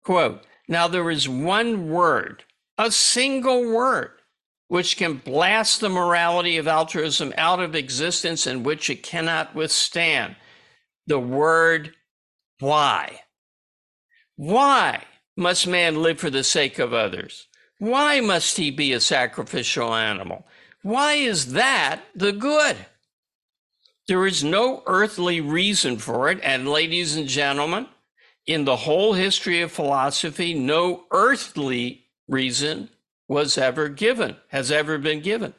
Quote, 0.03 0.43
now 0.67 0.87
there 0.87 1.09
is 1.09 1.27
one 1.27 1.89
word, 1.89 2.43
a 2.77 2.91
single 2.91 3.73
word 3.73 4.11
which 4.69 4.97
can 4.97 5.15
blast 5.15 5.79
the 5.79 5.89
morality 5.89 6.57
of 6.57 6.67
altruism 6.67 7.33
out 7.37 7.61
of 7.61 7.75
existence 7.75 8.45
and 8.45 8.65
which 8.65 8.89
it 8.89 9.01
cannot 9.01 9.55
withstand. 9.55 10.35
The 11.07 11.19
word 11.19 11.93
why. 12.59 13.21
Why 14.35 15.03
must 15.35 15.65
man 15.65 16.01
live 16.01 16.19
for 16.19 16.29
the 16.29 16.43
sake 16.43 16.79
of 16.79 16.93
others? 16.93 17.47
Why 17.79 18.19
must 18.19 18.57
he 18.57 18.71
be 18.71 18.93
a 18.93 18.99
sacrificial 18.99 19.93
animal? 19.93 20.45
Why 20.81 21.13
is 21.13 21.53
that 21.53 22.01
the 22.15 22.31
good? 22.31 22.77
There 24.07 24.25
is 24.25 24.43
no 24.43 24.83
earthly 24.85 25.41
reason 25.41 25.97
for 25.97 26.29
it. 26.29 26.39
And 26.41 26.67
ladies 26.67 27.15
and 27.15 27.27
gentlemen, 27.27 27.87
in 28.45 28.65
the 28.65 28.77
whole 28.77 29.13
history 29.13 29.61
of 29.61 29.71
philosophy, 29.71 30.53
no 30.53 31.05
earthly 31.11 32.05
reason 32.27 32.89
was 33.27 33.57
ever 33.57 33.89
given, 33.89 34.37
has 34.49 34.71
ever 34.71 34.97
been 34.97 35.19
given. 35.19 35.53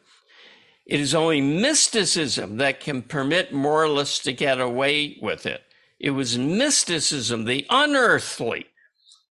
It 0.88 1.00
is 1.00 1.14
only 1.14 1.42
mysticism 1.42 2.56
that 2.56 2.80
can 2.80 3.02
permit 3.02 3.52
moralists 3.52 4.20
to 4.20 4.32
get 4.32 4.58
away 4.58 5.18
with 5.20 5.44
it. 5.44 5.62
It 6.00 6.12
was 6.12 6.38
mysticism, 6.38 7.44
the 7.44 7.66
unearthly, 7.68 8.66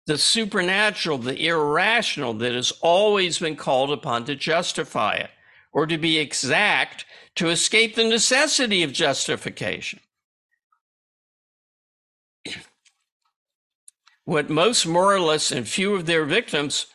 the 0.07 0.17
supernatural, 0.17 1.19
the 1.19 1.45
irrational 1.45 2.35
that 2.35 2.55
has 2.55 2.73
always 2.83 3.41
been 3.41 3.57
called 3.57 3.91
upon 3.91 4.27
to 4.27 4.37
justify 4.37 5.15
it, 5.15 5.31
or 5.73 5.87
to 5.87 5.99
be 5.99 6.19
exact, 6.19 7.05
to 7.35 7.49
escape 7.49 7.97
the 7.97 8.05
necessity 8.05 8.85
of 8.85 8.93
justification. 8.93 9.99
What 14.25 14.49
most 14.49 14.87
moralists 14.87 15.51
and 15.51 15.67
few 15.67 15.97
of 15.97 16.07
their 16.07 16.25
victims 16.25 16.87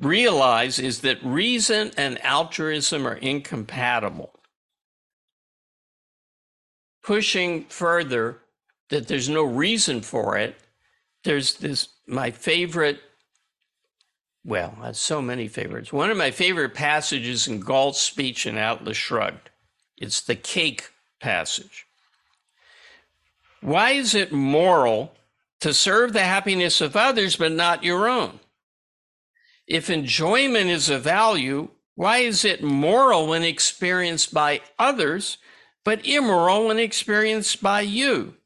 realize 0.00 0.78
is 0.78 1.00
that 1.00 1.22
reason 1.22 1.90
and 1.96 2.24
altruism 2.24 3.06
are 3.06 3.16
incompatible. 3.16 4.32
Pushing 7.02 7.64
further 7.64 8.38
that 8.90 9.08
there's 9.08 9.28
no 9.28 9.42
reason 9.42 10.00
for 10.00 10.36
it, 10.36 10.56
there's 11.24 11.54
this, 11.54 11.88
my 12.06 12.30
favorite, 12.30 13.00
well, 14.44 14.76
that's 14.80 15.00
so 15.00 15.20
many 15.20 15.48
favorites. 15.48 15.92
One 15.92 16.10
of 16.10 16.16
my 16.16 16.30
favorite 16.30 16.74
passages 16.74 17.48
in 17.48 17.60
Galt's 17.60 18.00
speech 18.00 18.46
in 18.46 18.56
Atlas 18.56 18.96
Shrugged. 18.96 19.50
It's 19.96 20.20
the 20.20 20.36
cake 20.36 20.90
passage. 21.20 21.86
Why 23.60 23.90
is 23.90 24.14
it 24.14 24.30
moral 24.32 25.14
to 25.60 25.74
serve 25.74 26.12
the 26.12 26.20
happiness 26.20 26.80
of 26.80 26.94
others 26.94 27.36
but 27.36 27.52
not 27.52 27.82
your 27.82 28.08
own? 28.08 28.38
If 29.68 29.90
enjoyment 29.90 30.70
is 30.70 30.88
a 30.88 30.98
value, 30.98 31.68
why 31.94 32.18
is 32.18 32.42
it 32.44 32.62
moral 32.62 33.26
when 33.26 33.42
experienced 33.42 34.32
by 34.32 34.62
others, 34.78 35.36
but 35.84 36.06
immoral 36.06 36.68
when 36.68 36.78
experienced 36.78 37.62
by 37.62 37.82
you? 37.82 38.36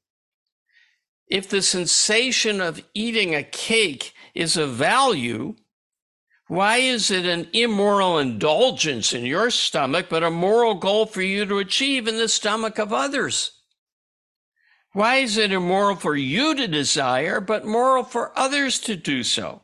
If 1.28 1.48
the 1.48 1.62
sensation 1.62 2.60
of 2.60 2.82
eating 2.92 3.36
a 3.36 3.44
cake 3.44 4.12
is 4.34 4.56
a 4.56 4.66
value, 4.66 5.54
why 6.48 6.78
is 6.78 7.12
it 7.12 7.24
an 7.24 7.48
immoral 7.52 8.18
indulgence 8.18 9.12
in 9.12 9.24
your 9.24 9.50
stomach, 9.50 10.06
but 10.10 10.24
a 10.24 10.30
moral 10.30 10.74
goal 10.74 11.06
for 11.06 11.22
you 11.22 11.46
to 11.46 11.58
achieve 11.58 12.08
in 12.08 12.16
the 12.16 12.28
stomach 12.28 12.78
of 12.78 12.92
others? 12.92 13.52
Why 14.92 15.16
is 15.16 15.38
it 15.38 15.52
immoral 15.52 15.96
for 15.96 16.16
you 16.16 16.56
to 16.56 16.66
desire, 16.66 17.40
but 17.40 17.64
moral 17.64 18.02
for 18.02 18.36
others 18.36 18.80
to 18.80 18.96
do 18.96 19.22
so? 19.22 19.62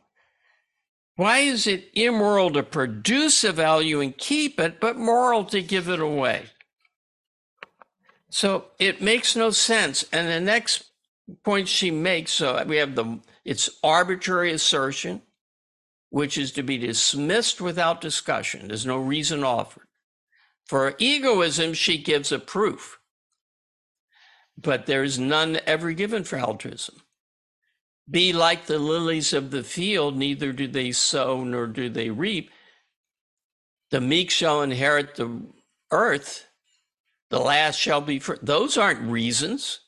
Why 1.18 1.38
is 1.38 1.66
it 1.66 1.90
immoral 1.94 2.52
to 2.52 2.62
produce 2.62 3.42
a 3.42 3.50
value 3.50 4.00
and 4.00 4.16
keep 4.16 4.60
it, 4.60 4.78
but 4.78 4.96
moral 4.96 5.42
to 5.46 5.60
give 5.60 5.88
it 5.88 5.98
away? 5.98 6.44
So 8.30 8.66
it 8.78 9.02
makes 9.02 9.34
no 9.34 9.50
sense. 9.50 10.04
And 10.12 10.28
the 10.28 10.38
next 10.38 10.92
point 11.42 11.66
she 11.66 11.90
makes, 11.90 12.30
so 12.30 12.62
we 12.64 12.76
have 12.76 12.94
the 12.94 13.18
it's 13.44 13.68
arbitrary 13.82 14.52
assertion, 14.52 15.22
which 16.10 16.38
is 16.38 16.52
to 16.52 16.62
be 16.62 16.78
dismissed 16.78 17.60
without 17.60 18.00
discussion. 18.00 18.68
There's 18.68 18.86
no 18.86 18.98
reason 18.98 19.42
offered. 19.42 19.88
For 20.66 20.94
egoism, 21.00 21.74
she 21.74 21.98
gives 21.98 22.30
a 22.30 22.38
proof, 22.38 23.00
but 24.56 24.86
there 24.86 25.02
is 25.02 25.18
none 25.18 25.58
ever 25.66 25.90
given 25.90 26.22
for 26.22 26.36
altruism. 26.36 27.02
Be 28.10 28.32
like 28.32 28.66
the 28.66 28.78
lilies 28.78 29.32
of 29.32 29.50
the 29.50 29.62
field, 29.62 30.16
neither 30.16 30.52
do 30.52 30.66
they 30.66 30.92
sow 30.92 31.44
nor 31.44 31.66
do 31.66 31.88
they 31.88 32.10
reap. 32.10 32.50
The 33.90 34.00
meek 34.00 34.30
shall 34.30 34.62
inherit 34.62 35.16
the 35.16 35.42
earth, 35.90 36.46
the 37.30 37.40
last 37.40 37.76
shall 37.78 38.00
be 38.00 38.18
first. 38.18 38.44
Those 38.44 38.78
aren't 38.78 39.10
reasons. 39.10 39.80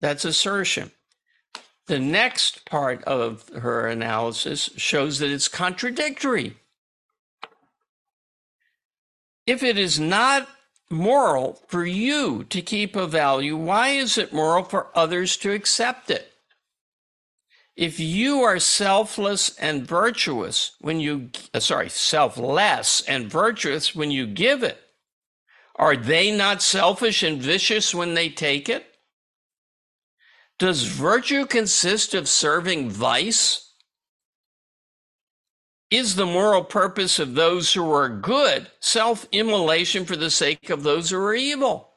That's 0.00 0.24
assertion. 0.24 0.90
The 1.86 1.98
next 1.98 2.64
part 2.66 3.02
of 3.04 3.48
her 3.48 3.86
analysis 3.86 4.70
shows 4.76 5.18
that 5.18 5.30
it's 5.30 5.48
contradictory. 5.48 6.56
If 9.46 9.62
it 9.62 9.78
is 9.78 9.98
not 9.98 10.48
moral 10.90 11.60
for 11.68 11.84
you 11.84 12.44
to 12.44 12.62
keep 12.62 12.96
a 12.96 13.06
value, 13.06 13.56
why 13.56 13.88
is 13.88 14.18
it 14.18 14.32
moral 14.32 14.64
for 14.64 14.88
others 14.94 15.36
to 15.38 15.52
accept 15.52 16.10
it? 16.10 16.29
If 17.76 17.98
you 17.98 18.42
are 18.42 18.58
selfless 18.58 19.56
and 19.58 19.86
virtuous 19.86 20.76
when 20.80 21.00
you, 21.00 21.30
uh, 21.54 21.60
sorry, 21.60 21.88
selfless 21.88 23.02
and 23.02 23.30
virtuous 23.30 23.94
when 23.94 24.10
you 24.10 24.26
give 24.26 24.62
it, 24.62 24.78
are 25.76 25.96
they 25.96 26.30
not 26.30 26.62
selfish 26.62 27.22
and 27.22 27.40
vicious 27.40 27.94
when 27.94 28.14
they 28.14 28.28
take 28.28 28.68
it? 28.68 28.86
Does 30.58 30.82
virtue 30.82 31.46
consist 31.46 32.12
of 32.12 32.28
serving 32.28 32.90
vice? 32.90 33.72
Is 35.90 36.16
the 36.16 36.26
moral 36.26 36.62
purpose 36.62 37.18
of 37.18 37.34
those 37.34 37.72
who 37.72 37.90
are 37.92 38.08
good 38.08 38.70
self 38.78 39.26
immolation 39.32 40.04
for 40.04 40.16
the 40.16 40.30
sake 40.30 40.68
of 40.68 40.82
those 40.82 41.10
who 41.10 41.16
are 41.16 41.34
evil? 41.34 41.94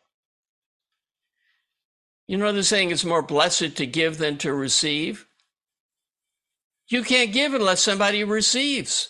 You 2.25 2.37
know 2.37 2.53
the 2.53 2.63
saying, 2.63 2.91
it's 2.91 3.03
more 3.03 3.21
blessed 3.21 3.75
to 3.75 3.85
give 3.85 4.17
than 4.17 4.37
to 4.37 4.53
receive? 4.53 5.27
You 6.87 7.03
can't 7.03 7.31
give 7.31 7.53
unless 7.53 7.81
somebody 7.81 8.23
receives. 8.23 9.09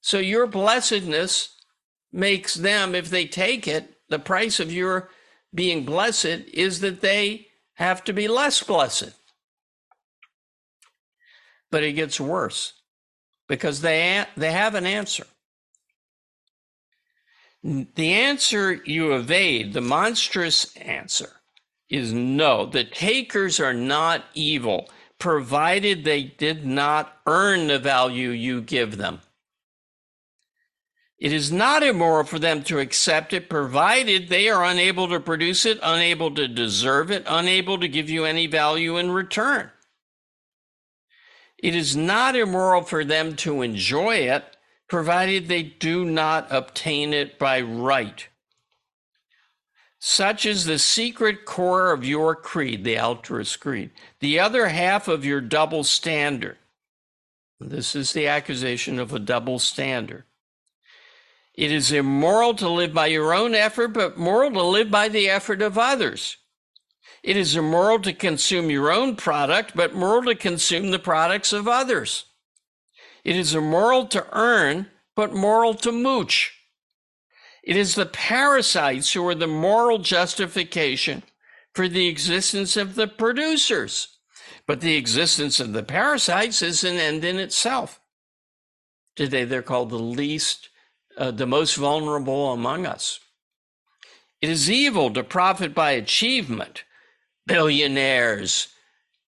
So 0.00 0.18
your 0.18 0.46
blessedness 0.46 1.56
makes 2.12 2.54
them, 2.54 2.94
if 2.94 3.10
they 3.10 3.26
take 3.26 3.66
it, 3.66 3.96
the 4.08 4.18
price 4.18 4.60
of 4.60 4.72
your 4.72 5.10
being 5.54 5.84
blessed 5.84 6.42
is 6.52 6.80
that 6.80 7.00
they 7.00 7.48
have 7.74 8.04
to 8.04 8.12
be 8.12 8.28
less 8.28 8.62
blessed. 8.62 9.12
But 11.70 11.82
it 11.82 11.92
gets 11.92 12.20
worse 12.20 12.74
because 13.48 13.80
they, 13.80 14.24
they 14.36 14.52
have 14.52 14.74
an 14.74 14.86
answer. 14.86 15.26
The 17.62 18.12
answer 18.12 18.74
you 18.84 19.14
evade, 19.14 19.72
the 19.72 19.80
monstrous 19.80 20.76
answer, 20.76 21.40
is 21.88 22.12
no. 22.12 22.66
The 22.66 22.84
takers 22.84 23.58
are 23.58 23.72
not 23.72 24.24
evil 24.34 24.88
provided 25.18 26.04
they 26.04 26.22
did 26.22 26.66
not 26.66 27.20
earn 27.26 27.66
the 27.66 27.78
value 27.78 28.30
you 28.30 28.60
give 28.60 28.96
them. 28.96 29.20
It 31.18 31.32
is 31.32 31.50
not 31.50 31.82
immoral 31.82 32.24
for 32.24 32.38
them 32.38 32.62
to 32.64 32.80
accept 32.80 33.32
it, 33.32 33.48
provided 33.48 34.28
they 34.28 34.48
are 34.48 34.64
unable 34.64 35.08
to 35.08 35.20
produce 35.20 35.64
it, 35.64 35.78
unable 35.82 36.34
to 36.34 36.48
deserve 36.48 37.10
it, 37.10 37.24
unable 37.26 37.78
to 37.78 37.88
give 37.88 38.10
you 38.10 38.24
any 38.24 38.46
value 38.46 38.96
in 38.96 39.10
return. 39.10 39.70
It 41.56 41.74
is 41.74 41.96
not 41.96 42.36
immoral 42.36 42.82
for 42.82 43.04
them 43.04 43.36
to 43.36 43.62
enjoy 43.62 44.16
it, 44.16 44.56
provided 44.88 45.48
they 45.48 45.62
do 45.62 46.04
not 46.04 46.46
obtain 46.50 47.14
it 47.14 47.38
by 47.38 47.62
right. 47.62 48.28
Such 50.06 50.44
is 50.44 50.66
the 50.66 50.78
secret 50.78 51.46
core 51.46 51.90
of 51.90 52.04
your 52.04 52.36
creed, 52.36 52.84
the 52.84 52.98
altruist 52.98 53.58
creed. 53.58 53.90
The 54.20 54.38
other 54.38 54.66
half 54.66 55.08
of 55.08 55.24
your 55.24 55.40
double 55.40 55.82
standard. 55.82 56.58
This 57.58 57.96
is 57.96 58.12
the 58.12 58.26
accusation 58.26 58.98
of 58.98 59.14
a 59.14 59.18
double 59.18 59.58
standard. 59.58 60.24
It 61.54 61.72
is 61.72 61.90
immoral 61.90 62.52
to 62.56 62.68
live 62.68 62.92
by 62.92 63.06
your 63.06 63.32
own 63.32 63.54
effort, 63.54 63.94
but 63.94 64.18
moral 64.18 64.50
to 64.50 64.62
live 64.62 64.90
by 64.90 65.08
the 65.08 65.30
effort 65.30 65.62
of 65.62 65.78
others. 65.78 66.36
It 67.22 67.38
is 67.38 67.56
immoral 67.56 68.00
to 68.00 68.12
consume 68.12 68.68
your 68.68 68.92
own 68.92 69.16
product, 69.16 69.74
but 69.74 69.94
moral 69.94 70.24
to 70.24 70.34
consume 70.34 70.90
the 70.90 70.98
products 70.98 71.54
of 71.54 71.66
others. 71.66 72.26
It 73.24 73.36
is 73.36 73.54
immoral 73.54 74.04
to 74.08 74.26
earn, 74.32 74.90
but 75.16 75.32
moral 75.32 75.72
to 75.76 75.90
mooch. 75.90 76.63
It 77.64 77.76
is 77.76 77.94
the 77.94 78.06
parasites 78.06 79.12
who 79.12 79.26
are 79.26 79.34
the 79.34 79.46
moral 79.46 79.98
justification 79.98 81.22
for 81.74 81.88
the 81.88 82.08
existence 82.08 82.76
of 82.76 82.94
the 82.94 83.08
producers. 83.08 84.18
But 84.66 84.80
the 84.80 84.96
existence 84.96 85.60
of 85.60 85.72
the 85.72 85.82
parasites 85.82 86.62
is 86.62 86.84
an 86.84 86.96
end 86.96 87.24
in 87.24 87.38
itself. 87.38 88.00
Today, 89.16 89.44
they're 89.44 89.62
called 89.62 89.90
the 89.90 89.98
least, 89.98 90.68
uh, 91.16 91.30
the 91.30 91.46
most 91.46 91.76
vulnerable 91.76 92.52
among 92.52 92.86
us. 92.86 93.20
It 94.40 94.50
is 94.50 94.70
evil 94.70 95.10
to 95.12 95.24
profit 95.24 95.74
by 95.74 95.92
achievement. 95.92 96.84
Billionaires, 97.46 98.68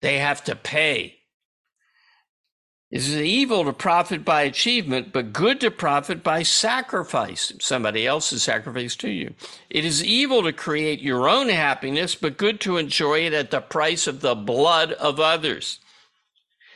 they 0.01 0.19
have 0.19 0.43
to 0.45 0.55
pay. 0.55 1.20
It 2.91 2.97
is 2.97 3.15
evil 3.15 3.63
to 3.63 3.71
profit 3.71 4.25
by 4.25 4.41
achievement, 4.41 5.13
but 5.13 5.31
good 5.31 5.61
to 5.61 5.71
profit 5.71 6.21
by 6.21 6.43
sacrifice, 6.43 7.53
somebody 7.61 8.05
else's 8.05 8.43
sacrifice 8.43 8.97
to 8.97 9.09
you. 9.09 9.33
It 9.69 9.85
is 9.85 10.03
evil 10.03 10.43
to 10.43 10.51
create 10.51 10.99
your 10.99 11.29
own 11.29 11.47
happiness, 11.47 12.15
but 12.15 12.37
good 12.37 12.59
to 12.61 12.75
enjoy 12.75 13.19
it 13.19 13.33
at 13.33 13.49
the 13.49 13.61
price 13.61 14.07
of 14.07 14.19
the 14.19 14.35
blood 14.35 14.91
of 14.91 15.21
others. 15.21 15.79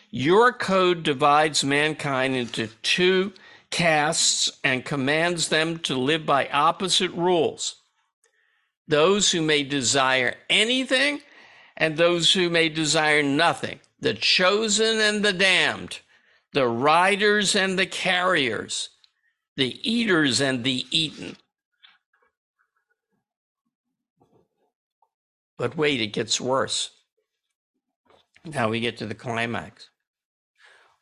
Your 0.10 0.54
code 0.54 1.04
divides 1.04 1.66
mankind 1.66 2.34
into 2.34 2.68
two 2.82 3.34
castes 3.70 4.50
and 4.64 4.86
commands 4.86 5.50
them 5.50 5.80
to 5.80 5.98
live 5.98 6.26
by 6.26 6.48
opposite 6.48 7.12
rules. 7.12 7.76
Those 8.88 9.32
who 9.32 9.42
may 9.42 9.64
desire 9.64 10.36
anything 10.50 11.20
and 11.76 11.98
those 11.98 12.32
who 12.32 12.50
may 12.50 12.70
desire 12.70 13.22
nothing, 13.22 13.82
the 14.00 14.14
chosen 14.14 15.02
and 15.02 15.26
the 15.26 15.34
damned, 15.34 16.00
the 16.56 16.66
riders 16.66 17.54
and 17.54 17.78
the 17.78 17.86
carriers, 17.86 18.90
the 19.58 19.78
eaters 19.84 20.40
and 20.40 20.64
the 20.64 20.86
eaten. 20.90 21.36
But 25.58 25.76
wait, 25.76 26.00
it 26.00 26.14
gets 26.14 26.40
worse. 26.40 26.92
Now 28.46 28.70
we 28.70 28.80
get 28.80 28.98
to 29.00 29.06
the 29.06 29.14
climax. 29.14 29.90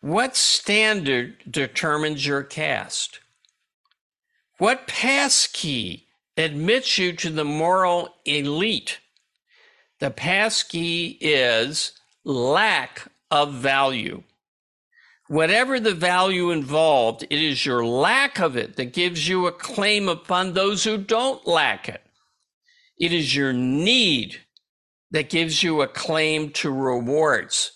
What 0.02 0.36
standard 0.36 1.36
determines 1.50 2.26
your 2.26 2.42
caste? 2.42 3.20
What 4.58 4.88
passkey 4.88 6.08
admits 6.36 6.98
you 6.98 7.14
to 7.14 7.30
the 7.30 7.46
moral 7.46 8.10
elite? 8.26 9.02
The 10.00 10.10
passkey 10.10 11.20
is 11.22 11.92
lack 12.24 13.08
of 13.30 13.54
value. 13.54 14.24
Whatever 15.28 15.80
the 15.80 15.94
value 15.94 16.52
involved, 16.52 17.24
it 17.24 17.42
is 17.42 17.66
your 17.66 17.86
lack 17.86 18.40
of 18.40 18.58
it 18.58 18.76
that 18.76 18.94
gives 18.94 19.28
you 19.28 19.48
a 19.48 19.52
claim 19.52 20.10
upon 20.10 20.54
those 20.54 20.84
who 20.84 20.98
don't 20.98 21.48
lack 21.48 21.88
it. 21.88 22.02
It 23.00 23.14
is 23.14 23.36
your 23.36 23.54
need 23.54 24.42
that 25.12 25.30
gives 25.30 25.64
you 25.64 25.82
a 25.82 25.88
claim 25.88 26.52
to 26.52 26.72
rewards. 26.72 27.72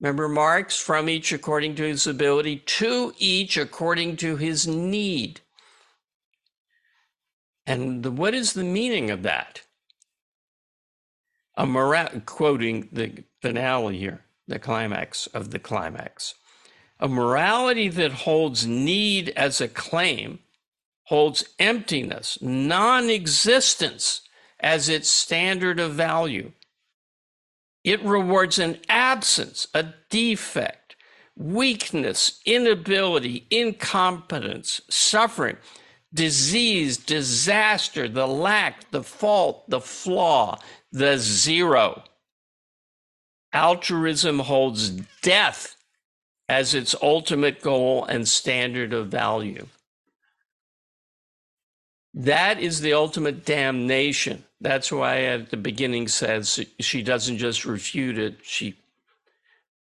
Remember 0.00 0.28
Marx, 0.28 0.78
from 0.78 1.08
each 1.08 1.32
according 1.32 1.74
to 1.76 1.82
his 1.82 2.06
ability, 2.06 2.58
to 2.58 3.12
each 3.18 3.56
according 3.56 4.16
to 4.18 4.36
his 4.36 4.66
need. 4.66 5.40
And 7.66 8.02
the, 8.02 8.10
what 8.10 8.32
is 8.32 8.52
the 8.52 8.64
meaning 8.64 9.10
of 9.10 9.24
that? 9.24 9.62
A 11.56 11.66
mora- 11.66 12.22
quoting 12.24 12.88
the 12.92 13.24
finale 13.42 13.98
here, 13.98 14.24
the 14.48 14.58
climax 14.58 15.28
of 15.28 15.50
the 15.50 15.58
climax. 15.58 16.34
A 16.98 17.06
morality 17.06 17.88
that 17.88 18.12
holds 18.12 18.66
need 18.66 19.28
as 19.36 19.60
a 19.60 19.68
claim 19.68 20.40
holds 21.04 21.44
emptiness, 21.58 22.38
non 22.42 23.08
existence 23.08 24.22
as 24.58 24.88
its 24.88 25.08
standard 25.08 25.78
of 25.78 25.92
value. 25.92 26.52
It 27.84 28.02
rewards 28.02 28.58
an 28.58 28.78
absence, 28.88 29.68
a 29.72 29.94
defect, 30.10 30.96
weakness, 31.36 32.40
inability, 32.44 33.46
incompetence, 33.50 34.80
suffering, 34.90 35.56
disease, 36.12 36.96
disaster, 36.96 38.08
the 38.08 38.26
lack, 38.26 38.90
the 38.90 39.02
fault, 39.02 39.70
the 39.70 39.80
flaw, 39.80 40.58
the 40.90 41.16
zero. 41.18 42.02
Altruism 43.58 44.38
holds 44.38 44.90
death 45.20 45.74
as 46.48 46.74
its 46.76 46.94
ultimate 47.02 47.60
goal 47.60 48.04
and 48.04 48.28
standard 48.28 48.92
of 48.92 49.08
value. 49.08 49.66
That 52.14 52.60
is 52.60 52.80
the 52.80 52.92
ultimate 52.92 53.44
damnation. 53.44 54.44
That's 54.60 54.92
why 54.92 55.22
at 55.22 55.50
the 55.50 55.56
beginning 55.56 56.06
says 56.06 56.64
she 56.78 57.02
doesn't 57.02 57.38
just 57.38 57.64
refute 57.64 58.16
it, 58.16 58.36
she 58.44 58.76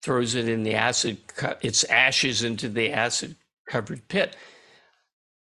throws 0.03 0.35
it 0.35 0.49
in 0.49 0.62
the 0.62 0.75
acid, 0.75 1.19
its 1.61 1.85
ashes 1.85 2.43
into 2.43 2.71
the 2.71 2.91
acid 2.91 3.37
covered 3.69 4.09
pit. 4.09 4.37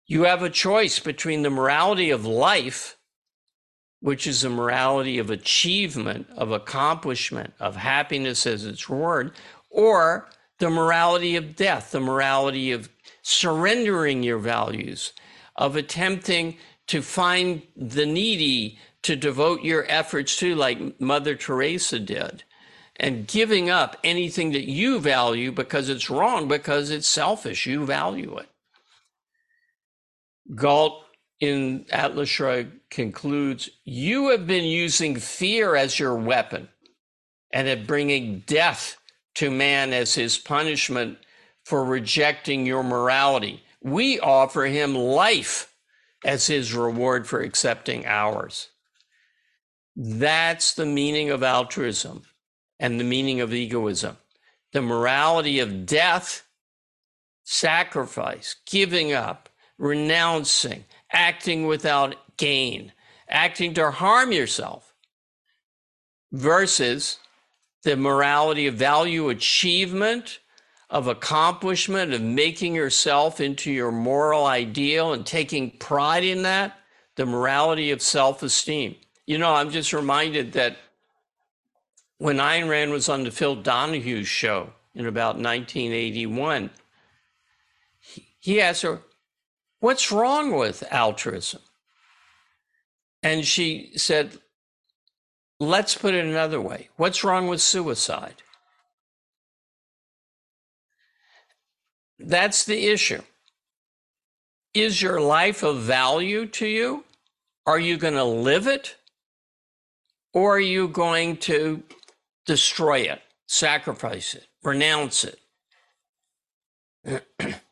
You 0.06 0.24
have 0.24 0.42
a 0.42 0.50
choice 0.50 0.98
between 0.98 1.40
the 1.40 1.50
morality 1.50 2.10
of 2.10 2.26
life, 2.26 2.97
which 4.00 4.26
is 4.26 4.44
a 4.44 4.50
morality 4.50 5.18
of 5.18 5.30
achievement, 5.30 6.26
of 6.36 6.52
accomplishment, 6.52 7.52
of 7.58 7.76
happiness 7.76 8.46
as 8.46 8.64
its 8.64 8.88
reward, 8.88 9.32
or 9.70 10.28
the 10.58 10.70
morality 10.70 11.36
of 11.36 11.56
death, 11.56 11.90
the 11.90 12.00
morality 12.00 12.72
of 12.72 12.88
surrendering 13.22 14.22
your 14.22 14.38
values, 14.38 15.12
of 15.56 15.76
attempting 15.76 16.56
to 16.86 17.02
find 17.02 17.62
the 17.76 18.06
needy 18.06 18.78
to 19.02 19.16
devote 19.16 19.62
your 19.62 19.84
efforts 19.88 20.36
to, 20.36 20.54
like 20.54 21.00
Mother 21.00 21.34
Teresa 21.34 21.98
did, 21.98 22.44
and 22.96 23.26
giving 23.26 23.70
up 23.70 23.96
anything 24.02 24.52
that 24.52 24.68
you 24.68 24.98
value 24.98 25.52
because 25.52 25.88
it's 25.88 26.10
wrong, 26.10 26.48
because 26.48 26.90
it's 26.90 27.08
selfish. 27.08 27.66
You 27.66 27.84
value 27.84 28.36
it. 28.38 28.48
Galt 30.54 31.04
in 31.40 31.86
Atlas 31.90 32.28
Shrugged 32.28 32.90
concludes 32.90 33.70
You 33.84 34.30
have 34.30 34.46
been 34.46 34.64
using 34.64 35.16
fear 35.16 35.76
as 35.76 35.98
your 35.98 36.14
weapon 36.14 36.68
and 37.52 37.68
have 37.68 37.86
bringing 37.86 38.40
death 38.46 38.98
to 39.36 39.50
man 39.50 39.92
as 39.92 40.14
his 40.14 40.36
punishment 40.38 41.18
for 41.64 41.84
rejecting 41.84 42.66
your 42.66 42.82
morality. 42.82 43.62
We 43.82 44.18
offer 44.18 44.64
him 44.64 44.94
life 44.94 45.72
as 46.24 46.46
his 46.46 46.74
reward 46.74 47.26
for 47.26 47.40
accepting 47.40 48.04
ours. 48.06 48.70
That's 49.94 50.74
the 50.74 50.86
meaning 50.86 51.30
of 51.30 51.42
altruism 51.42 52.22
and 52.80 52.98
the 52.98 53.04
meaning 53.04 53.40
of 53.40 53.52
egoism. 53.52 54.16
The 54.72 54.82
morality 54.82 55.60
of 55.60 55.86
death, 55.86 56.46
sacrifice, 57.44 58.56
giving 58.66 59.12
up, 59.12 59.48
renouncing, 59.78 60.84
acting 61.12 61.66
without 61.66 62.16
gain, 62.36 62.92
acting 63.28 63.74
to 63.74 63.90
harm 63.90 64.32
yourself, 64.32 64.94
versus 66.32 67.18
the 67.82 67.96
morality 67.96 68.66
of 68.66 68.74
value 68.74 69.28
achievement, 69.28 70.40
of 70.90 71.06
accomplishment, 71.06 72.12
of 72.12 72.20
making 72.20 72.74
yourself 72.74 73.40
into 73.40 73.70
your 73.70 73.92
moral 73.92 74.46
ideal 74.46 75.12
and 75.12 75.24
taking 75.24 75.70
pride 75.70 76.24
in 76.24 76.42
that, 76.42 76.78
the 77.16 77.26
morality 77.26 77.90
of 77.90 78.02
self 78.02 78.42
esteem. 78.42 78.96
You 79.26 79.38
know, 79.38 79.54
I'm 79.54 79.70
just 79.70 79.92
reminded 79.92 80.52
that 80.52 80.76
when 82.18 82.38
Ayn 82.38 82.68
Rand 82.68 82.90
was 82.90 83.08
on 83.08 83.22
the 83.22 83.30
Phil 83.30 83.56
Donahue 83.56 84.24
show 84.24 84.72
in 84.94 85.06
about 85.06 85.36
1981, 85.36 86.70
he 88.40 88.60
asked 88.60 88.82
her, 88.82 89.02
What's 89.80 90.10
wrong 90.10 90.56
with 90.56 90.82
altruism? 90.90 91.60
And 93.22 93.44
she 93.44 93.92
said, 93.96 94.38
Let's 95.60 95.96
put 95.96 96.14
it 96.14 96.24
another 96.24 96.60
way. 96.60 96.88
What's 96.96 97.24
wrong 97.24 97.48
with 97.48 97.60
suicide? 97.60 98.42
That's 102.18 102.64
the 102.64 102.86
issue. 102.86 103.22
Is 104.72 105.02
your 105.02 105.20
life 105.20 105.64
of 105.64 105.80
value 105.80 106.46
to 106.46 106.66
you? 106.66 107.04
Are 107.66 107.78
you 107.78 107.96
going 107.96 108.14
to 108.14 108.24
live 108.24 108.66
it? 108.66 108.96
Or 110.32 110.56
are 110.56 110.60
you 110.60 110.88
going 110.88 111.38
to 111.38 111.82
destroy 112.46 113.00
it, 113.00 113.20
sacrifice 113.46 114.34
it, 114.34 114.46
renounce 114.62 115.24
it? 115.24 115.40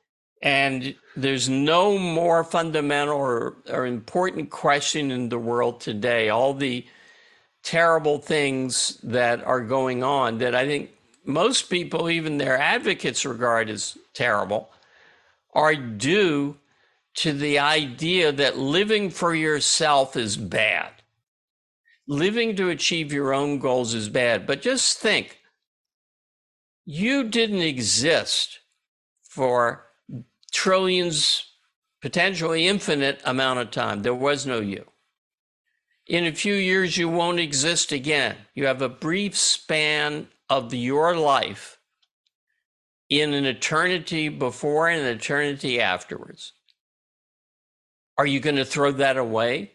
and 0.47 0.95
there's 1.17 1.49
no 1.49 1.99
more 1.99 2.45
fundamental 2.45 3.17
or, 3.17 3.57
or 3.69 3.85
important 3.85 4.49
question 4.49 5.11
in 5.11 5.29
the 5.29 5.41
world 5.41 5.81
today. 5.81 6.29
All 6.29 6.55
the 6.55 6.87
terrible 7.65 8.19
things 8.19 8.97
that 9.03 9.43
are 9.43 9.61
going 9.61 10.05
on 10.05 10.39
that 10.39 10.55
I 10.55 10.65
think 10.65 10.91
most 11.25 11.69
people, 11.69 12.09
even 12.09 12.39
their 12.39 12.57
advocates, 12.57 13.27
regard 13.27 13.69
as 13.69 13.99
terrible, 14.15 14.71
are 15.53 15.75
due 15.75 16.57
to 17.17 17.33
the 17.33 17.59
idea 17.59 18.31
that 18.31 18.57
living 18.57 19.11
for 19.11 19.35
yourself 19.35 20.17
is 20.17 20.37
bad. 20.37 20.93
Living 22.07 22.55
to 22.55 22.71
achieve 22.71 23.13
your 23.13 23.35
own 23.35 23.59
goals 23.59 23.95
is 23.95 24.09
bad. 24.09 24.47
But 24.47 24.63
just 24.63 25.01
think 25.01 25.41
you 26.85 27.25
didn't 27.25 27.63
exist 27.63 28.61
for 29.29 29.86
trillions, 30.57 31.45
potentially 32.01 32.67
infinite 32.67 33.21
amount 33.27 33.59
of 33.59 33.71
time. 33.71 34.01
There 34.01 34.15
was 34.15 34.47
no 34.47 34.61
you. 34.61 34.87
In 36.07 36.25
a 36.25 36.33
few 36.33 36.55
years, 36.55 36.97
you 36.97 37.11
won't 37.11 37.39
exist 37.39 37.93
again. 37.93 38.37
You 38.55 38.65
have 38.65 38.81
a 38.81 38.89
brief 38.89 39.37
span 39.37 40.29
of 40.49 40.73
your 40.73 41.15
life 41.15 41.79
in 43.11 43.35
an 43.35 43.45
eternity 43.45 44.31
before 44.31 44.89
and 44.89 45.03
an 45.03 45.15
eternity 45.15 45.79
afterwards. 45.79 46.55
Are 48.17 48.27
you 48.27 48.41
going 48.41 48.57
to 48.57 48.65
throw 48.65 48.93
that 48.93 49.19
away? 49.19 49.73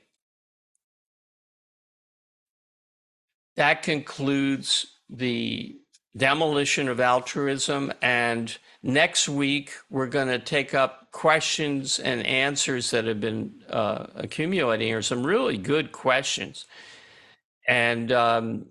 That 3.56 3.84
concludes 3.84 4.88
the 5.12 5.81
demolition 6.15 6.88
of 6.88 7.00
altruism. 7.00 7.93
And 8.02 8.56
next 8.84 9.30
week, 9.30 9.71
we're 9.89 10.08
going 10.08 10.28
to 10.28 10.39
take 10.39 10.74
up 10.74 11.12
questions 11.12 12.00
and 12.00 12.26
answers 12.26 12.91
that 12.91 13.06
have 13.06 13.19
been 13.19 13.63
uh, 13.69 14.08
accumulating 14.15 14.88
here, 14.88 15.02
some 15.02 15.26
really 15.26 15.58
good 15.58 15.91
questions. 15.91 16.65
And 17.67 18.12
um, 18.12 18.65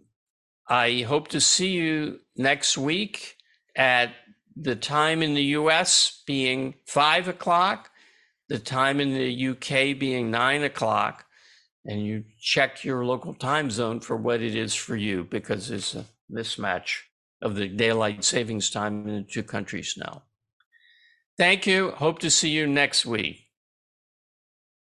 I 0.68 1.03
hope 1.03 1.29
to 1.29 1.40
see 1.40 1.70
you 1.70 2.20
next 2.37 2.76
week 2.76 3.37
at 3.76 4.12
the 4.57 4.76
time 4.76 5.22
in 5.22 5.35
the 5.35 5.42
US 5.42 6.22
being 6.26 6.74
five 6.87 7.29
o'clock, 7.29 7.90
the 8.48 8.59
time 8.59 9.00
in 9.00 9.14
the 9.14 9.48
UK 9.48 9.98
being 9.98 10.31
nine 10.31 10.62
o'clock. 10.62 11.24
And 11.87 12.05
you 12.05 12.24
check 12.38 12.85
your 12.85 13.07
local 13.07 13.33
time 13.33 13.70
zone 13.70 14.00
for 14.00 14.16
what 14.16 14.42
it 14.42 14.55
is 14.55 14.74
for 14.74 14.96
you 14.96 15.24
because 15.24 15.68
there's 15.68 15.94
a 15.94 16.05
mismatch 16.31 17.05
of 17.42 17.55
the 17.55 17.68
daylight 17.68 18.24
savings 18.24 18.70
time 18.70 19.09
in 19.09 19.14
the 19.14 19.22
two 19.22 19.42
countries 19.42 19.94
now. 19.96 20.22
Thank 21.38 21.66
you. 21.66 21.92
Hope 21.92 22.18
to 22.20 22.31
see 22.31 22.50
you 22.50 22.66
next 22.66 23.07
week. 23.07 23.49